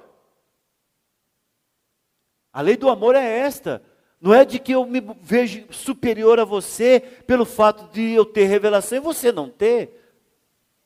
[2.51, 3.83] A lei do amor é esta.
[4.19, 8.45] Não é de que eu me vejo superior a você pelo fato de eu ter
[8.45, 10.00] revelação e você não ter.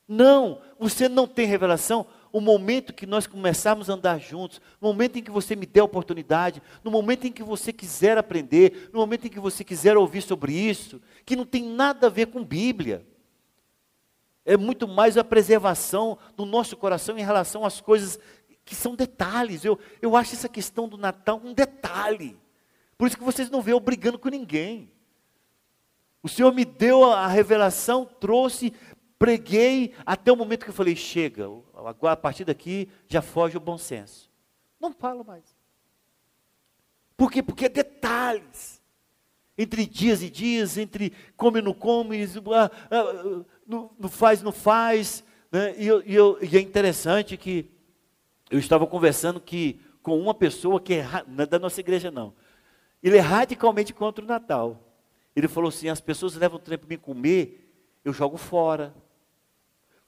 [0.08, 2.06] Não, você não tem revelação.
[2.32, 5.80] O momento que nós começarmos a andar juntos, no momento em que você me der
[5.80, 9.96] a oportunidade, no momento em que você quiser aprender, no momento em que você quiser
[9.98, 13.06] ouvir sobre isso, que não tem nada a ver com Bíblia.
[14.44, 18.20] É muito mais a preservação do nosso coração em relação às coisas
[18.64, 19.64] que são detalhes.
[19.64, 22.38] Eu, eu acho essa questão do Natal um detalhe.
[22.98, 24.92] Por isso que vocês não veem eu brigando com ninguém.
[26.26, 28.74] O Senhor me deu a revelação, trouxe,
[29.18, 33.60] preguei, até o momento que eu falei: chega, agora a partir daqui já foge o
[33.62, 34.30] bom senso.
[34.80, 35.44] Não falo mais.
[37.18, 37.42] Por quê?
[37.42, 38.82] Porque é detalhes.
[39.58, 45.24] Entre dias e dias, entre come não come, ah, ah, não, faz, não faz.
[45.50, 45.74] Né?
[45.78, 47.72] E, eu, e, eu, e é interessante que
[48.50, 52.34] eu estava conversando que, com uma pessoa que é, não é da nossa igreja, não.
[53.02, 54.82] Ele é radicalmente contra o Natal.
[55.34, 57.72] Ele falou assim: as pessoas levam tempo para me comer,
[58.04, 58.94] eu jogo fora.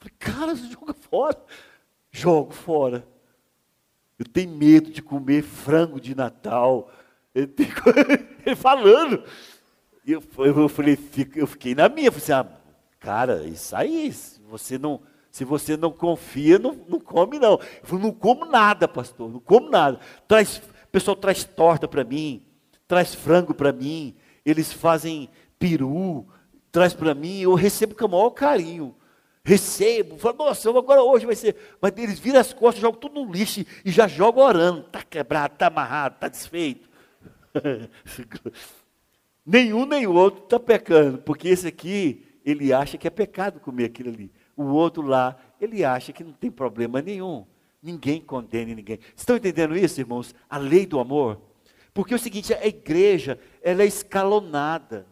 [0.08, 1.38] Eu falei, cara, você joga fora?
[2.12, 3.08] Jogo fora.
[4.18, 6.92] Eu tenho medo de comer frango de Natal.
[7.36, 7.54] Ele,
[8.46, 9.24] ele falando.
[10.06, 10.98] E eu, eu, falei,
[11.36, 12.12] eu fiquei na minha.
[12.12, 12.48] Falei assim, ah,
[13.00, 14.14] cara, isso aí,
[14.50, 17.54] você não, se você não confia, não, não come não.
[17.54, 20.00] Eu falei, não como nada, pastor, não como nada.
[20.28, 22.44] Traz, o pessoal traz torta para mim,
[22.88, 25.30] traz frango para mim, eles fazem
[25.60, 26.26] peru,
[26.72, 28.96] traz para mim, eu recebo com o maior carinho.
[29.48, 31.56] Recebo, falo, nossa, agora hoje vai ser.
[31.80, 34.82] Mas eles viram as costas, jogam tudo no lixo e já jogam orando.
[34.82, 36.90] Está quebrado, está amarrado, está desfeito.
[39.46, 43.86] Nenhum nem o outro está pecando, porque esse aqui, ele acha que é pecado comer
[43.86, 44.30] aquilo ali.
[44.54, 47.46] O outro lá, ele acha que não tem problema nenhum.
[47.82, 49.00] Ninguém condena ninguém.
[49.16, 50.36] Estão entendendo isso, irmãos?
[50.50, 51.40] A lei do amor.
[51.94, 55.08] Porque é o seguinte, a igreja, ela é escalonada.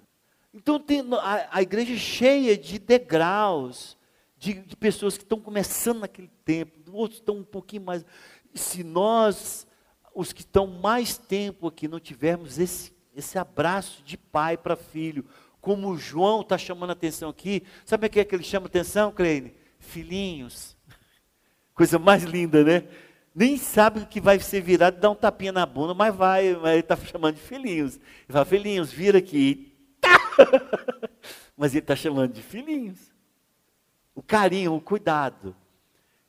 [0.53, 3.97] Então tem a, a igreja é cheia de degraus,
[4.37, 8.05] de, de pessoas que estão começando naquele tempo, outros estão um pouquinho mais.
[8.53, 9.67] Se nós,
[10.13, 15.25] os que estão mais tempo aqui, não tivermos esse, esse abraço de pai para filho,
[15.61, 19.11] como o João está chamando atenção aqui, sabe o que é que ele chama atenção,
[19.11, 19.53] Kleine?
[19.79, 20.77] Filhinhos.
[21.73, 22.87] Coisa mais linda, né?
[23.35, 26.79] nem sabe que vai ser virado, dá um tapinha na bunda, mas vai, mas ele
[26.79, 27.95] está chamando de filhinhos.
[27.95, 29.75] Ele fala, filhinhos, vira aqui.
[29.99, 30.17] Tá.
[31.57, 33.13] mas ele está chamando de filhinhos.
[34.15, 35.55] O carinho, o cuidado.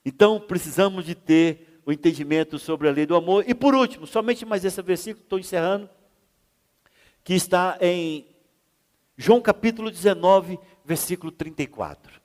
[0.05, 3.45] Então precisamos de ter o entendimento sobre a lei do amor.
[3.49, 5.89] E por último, somente mais esse versículo, estou encerrando,
[7.23, 8.27] que está em
[9.17, 12.21] João capítulo 19, versículo 34.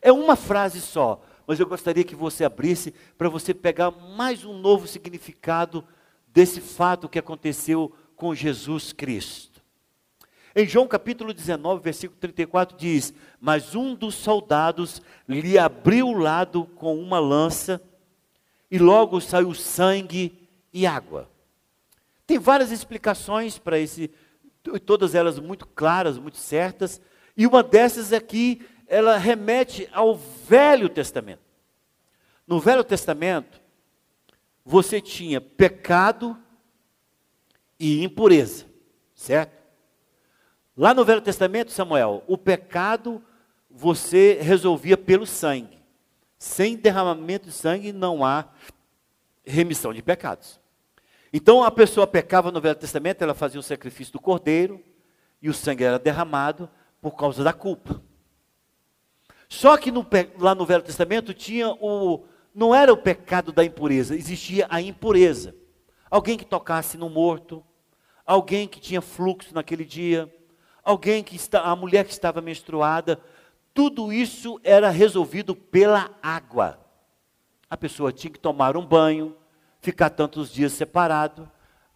[0.00, 4.58] É uma frase só, mas eu gostaria que você abrisse para você pegar mais um
[4.58, 5.84] novo significado
[6.26, 9.57] desse fato que aconteceu com Jesus Cristo.
[10.54, 16.64] Em João capítulo 19, versículo 34 diz: Mas um dos soldados lhe abriu o lado
[16.76, 17.82] com uma lança,
[18.70, 21.30] e logo saiu sangue e água.
[22.26, 24.10] Tem várias explicações para esse,
[24.84, 27.00] todas elas muito claras, muito certas,
[27.36, 31.42] e uma dessas aqui ela remete ao Velho Testamento.
[32.46, 33.60] No Velho Testamento,
[34.64, 36.36] você tinha pecado
[37.78, 38.66] e impureza,
[39.14, 39.57] certo?
[40.78, 43.20] Lá no Velho Testamento, Samuel, o pecado
[43.68, 45.76] você resolvia pelo sangue.
[46.38, 48.44] Sem derramamento de sangue não há
[49.44, 50.60] remissão de pecados.
[51.32, 54.80] Então a pessoa pecava no Velho Testamento, ela fazia o sacrifício do cordeiro
[55.42, 56.70] e o sangue era derramado
[57.00, 58.00] por causa da culpa.
[59.48, 60.06] Só que no,
[60.38, 62.24] lá no Velho Testamento tinha o.
[62.54, 65.56] Não era o pecado da impureza, existia a impureza.
[66.08, 67.64] Alguém que tocasse no morto,
[68.24, 70.32] alguém que tinha fluxo naquele dia,
[70.88, 73.20] alguém que está, a mulher que estava menstruada,
[73.74, 76.80] tudo isso era resolvido pela água.
[77.68, 79.36] A pessoa tinha que tomar um banho,
[79.82, 81.46] ficar tantos dias separado.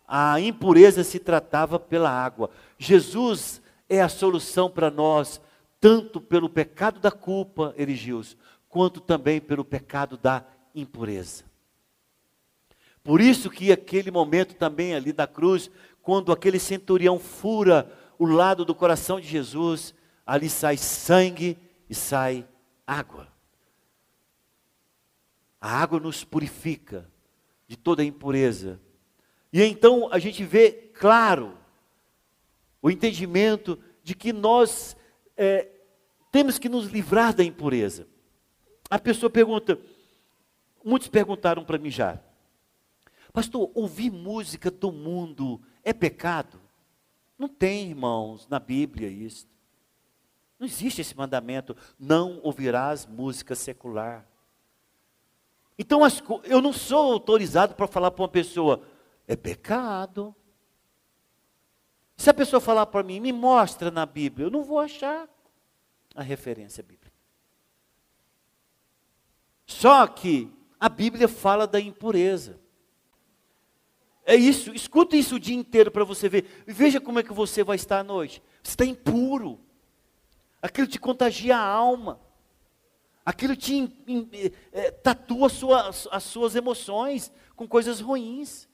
[0.07, 2.51] A impureza se tratava pela água.
[2.79, 5.41] Jesus é a solução para nós
[5.81, 8.37] tanto pelo pecado da culpa, Erigios,
[8.69, 11.45] quanto também pelo pecado da impureza.
[13.03, 15.71] Por isso que aquele momento também ali da cruz,
[16.03, 17.91] quando aquele centurião fura
[18.23, 19.93] o lado do coração de Jesus,
[20.25, 21.59] ali sai sangue
[21.91, 22.47] e sai
[22.87, 23.27] água.
[25.61, 27.11] A água nos purifica
[27.67, 28.81] de toda impureza.
[29.53, 31.59] E então a gente vê claro
[32.81, 34.97] o entendimento de que nós
[35.37, 35.69] é,
[36.31, 38.07] temos que nos livrar da impureza.
[38.89, 39.77] A pessoa pergunta,
[40.85, 42.21] muitos perguntaram para mim já,
[43.33, 46.62] Pastor, ouvir música do mundo é pecado?
[47.43, 49.49] Não tem, irmãos, na Bíblia isso.
[50.61, 54.25] Não existe esse mandamento, não ouvirás música secular.
[55.77, 56.03] Então,
[56.45, 58.87] eu não sou autorizado para falar para uma pessoa,
[59.27, 60.33] é pecado.
[62.17, 65.29] Se a pessoa falar para mim, me mostra na Bíblia, eu não vou achar
[66.15, 67.19] a referência bíblica.
[69.67, 72.62] Só que a Bíblia fala da impureza.
[74.25, 76.65] É isso, escuta isso o dia inteiro para você ver.
[76.67, 78.43] Veja como é que você vai estar à noite.
[78.63, 79.59] Você está impuro.
[80.61, 82.21] Aquilo te contagia a alma.
[83.25, 84.29] Aquilo te in, in,
[84.73, 88.69] é, tatua sua, as suas emoções com coisas ruins.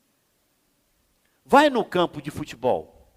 [1.44, 3.11] Vai no campo de futebol,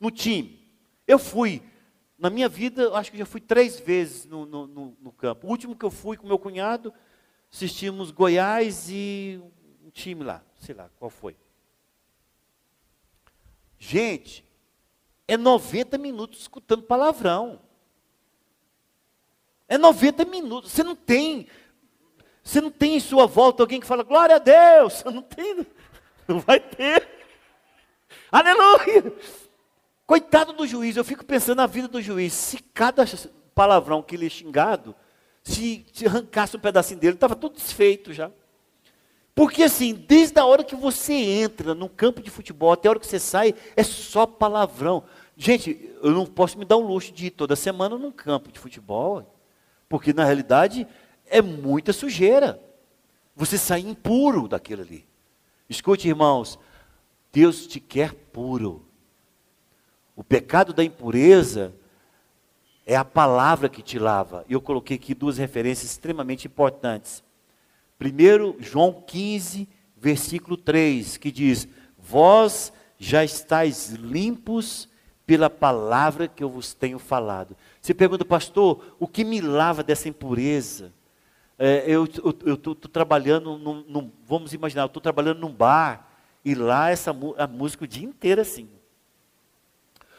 [0.00, 0.68] no time.
[1.06, 1.62] Eu fui,
[2.18, 5.46] na minha vida, acho que já fui três vezes no, no, no, no campo.
[5.46, 6.92] O último que eu fui com meu cunhado,
[7.52, 9.40] assistimos Goiás e
[9.84, 11.36] um time lá, sei lá qual foi.
[13.84, 14.44] Gente,
[15.26, 17.60] é 90 minutos escutando palavrão.
[19.68, 20.70] É 90 minutos.
[20.70, 21.48] Você não tem,
[22.44, 24.92] você não tem em sua volta alguém que fala glória a Deus.
[24.92, 25.66] Você não tem,
[26.28, 27.08] não vai ter.
[28.30, 29.12] Aleluia!
[30.06, 32.32] Coitado do juiz, eu fico pensando na vida do juiz.
[32.32, 33.04] Se cada
[33.52, 34.94] palavrão que ele é xingado,
[35.42, 38.30] se, se arrancasse um pedacinho dele, estava tudo desfeito já.
[39.34, 43.00] Porque assim, desde a hora que você entra no campo de futebol até a hora
[43.00, 45.04] que você sai, é só palavrão.
[45.36, 48.58] Gente, eu não posso me dar o luxo de ir toda semana num campo de
[48.58, 49.34] futebol,
[49.88, 50.86] porque na realidade
[51.26, 52.60] é muita sujeira.
[53.34, 55.06] Você sai impuro daquilo ali.
[55.68, 56.58] Escute, irmãos,
[57.32, 58.84] Deus te quer puro.
[60.14, 61.74] O pecado da impureza
[62.84, 64.44] é a palavra que te lava.
[64.48, 67.24] Eu coloquei aqui duas referências extremamente importantes.
[67.98, 71.68] Primeiro, João 15, versículo 3, que diz:
[71.98, 74.88] Vós já estáis limpos
[75.26, 77.56] pela palavra que eu vos tenho falado.
[77.80, 80.92] Você pergunta, pastor, o que me lava dessa impureza?
[81.58, 86.08] É, eu estou trabalhando, num, num, vamos imaginar, eu estou trabalhando num bar,
[86.44, 88.68] e lá essa a música o dia inteiro assim.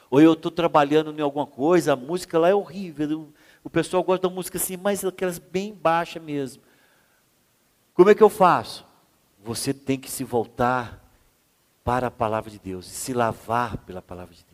[0.10, 3.30] Ou eu estou trabalhando em alguma coisa, a música lá é horrível.
[3.64, 6.63] O pessoal gosta da música assim, mas aquelas bem baixas mesmo.
[7.94, 8.86] Como é que eu faço?
[9.44, 11.00] Você tem que se voltar
[11.84, 14.54] para a palavra de Deus, se lavar pela palavra de Deus.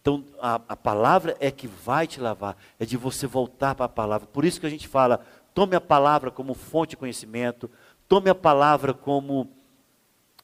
[0.00, 3.88] Então, a, a, palavra é que vai te lavar, é de você voltar para a
[3.88, 4.28] palavra.
[4.28, 7.68] Por isso que a gente fala, tome a palavra como fonte de conhecimento,
[8.06, 9.50] tome a palavra como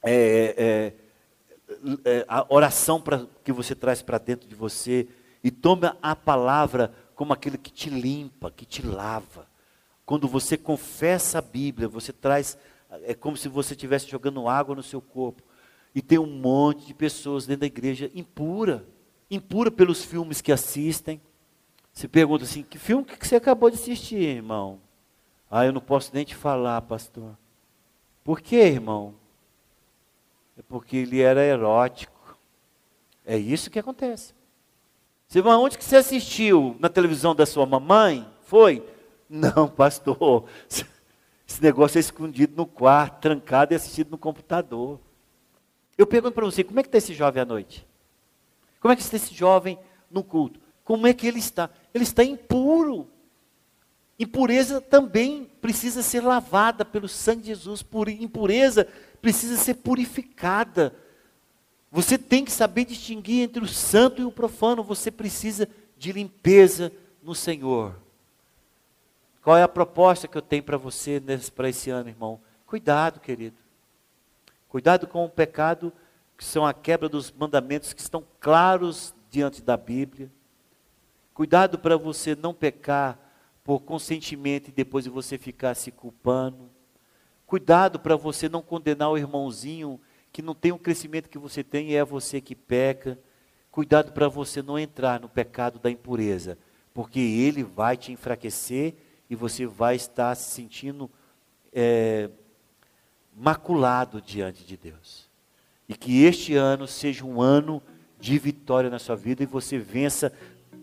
[0.01, 0.93] é,
[1.69, 5.07] é, é, a oração pra, que você traz para dentro de você,
[5.43, 9.47] e tome a palavra como aquele que te limpa, que te lava.
[10.05, 12.57] Quando você confessa a Bíblia, você traz,
[13.03, 15.41] é como se você estivesse jogando água no seu corpo.
[15.95, 18.85] E tem um monte de pessoas dentro da igreja impura,
[19.29, 21.21] impura pelos filmes que assistem.
[21.93, 24.79] Se pergunta assim: que filme que você acabou de assistir, irmão?
[25.49, 27.37] Ah, eu não posso nem te falar, pastor.
[28.23, 29.13] Por quê, irmão?
[30.57, 32.37] É porque ele era erótico.
[33.25, 34.33] É isso que acontece.
[35.27, 36.75] Você vai onde que você assistiu?
[36.79, 38.27] Na televisão da sua mamãe?
[38.41, 38.85] Foi?
[39.35, 44.99] Não, pastor, esse negócio é escondido no quarto, trancado e assistido no computador.
[45.97, 47.83] Eu pergunto para você, como é que está esse jovem à noite?
[48.79, 49.79] Como é que está esse jovem
[50.11, 50.59] no culto?
[50.83, 51.71] Como é que ele está?
[51.95, 53.07] Ele está impuro.
[54.19, 57.83] Impureza também precisa ser lavada pelo sangue de Jesus.
[58.19, 58.87] Impureza
[59.19, 60.95] precisa ser purificada.
[61.91, 64.83] Você tem que saber distinguir entre o santo e o profano.
[64.83, 65.67] Você precisa
[65.97, 66.91] de limpeza
[67.23, 68.02] no Senhor.
[69.43, 71.21] Qual é a proposta que eu tenho para você
[71.53, 72.39] para esse ano, irmão?
[72.65, 73.57] Cuidado, querido.
[74.69, 75.91] Cuidado com o pecado,
[76.37, 80.31] que são a quebra dos mandamentos que estão claros diante da Bíblia.
[81.33, 83.19] Cuidado para você não pecar
[83.65, 86.69] por consentimento e depois você ficar se culpando.
[87.45, 89.99] Cuidado para você não condenar o irmãozinho
[90.31, 93.19] que não tem o crescimento que você tem e é você que peca.
[93.69, 96.57] Cuidado para você não entrar no pecado da impureza,
[96.93, 98.95] porque ele vai te enfraquecer
[99.29, 101.09] e você vai estar se sentindo
[101.71, 102.29] é,
[103.35, 105.29] maculado diante de Deus.
[105.87, 107.81] E que este ano seja um ano
[108.19, 110.31] de vitória na sua vida e você vença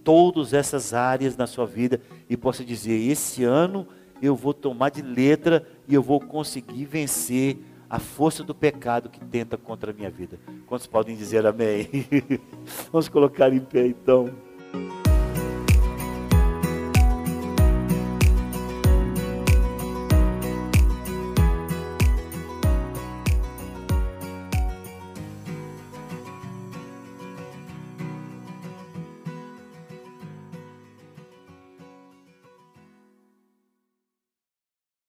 [0.04, 3.86] todas essas áreas na sua vida e possa dizer: esse ano
[4.20, 9.18] eu vou tomar de letra e eu vou conseguir vencer a força do pecado que
[9.18, 10.38] tenta contra a minha vida.
[10.66, 11.88] Quantos podem dizer amém?
[12.92, 14.30] Vamos colocar em pé então.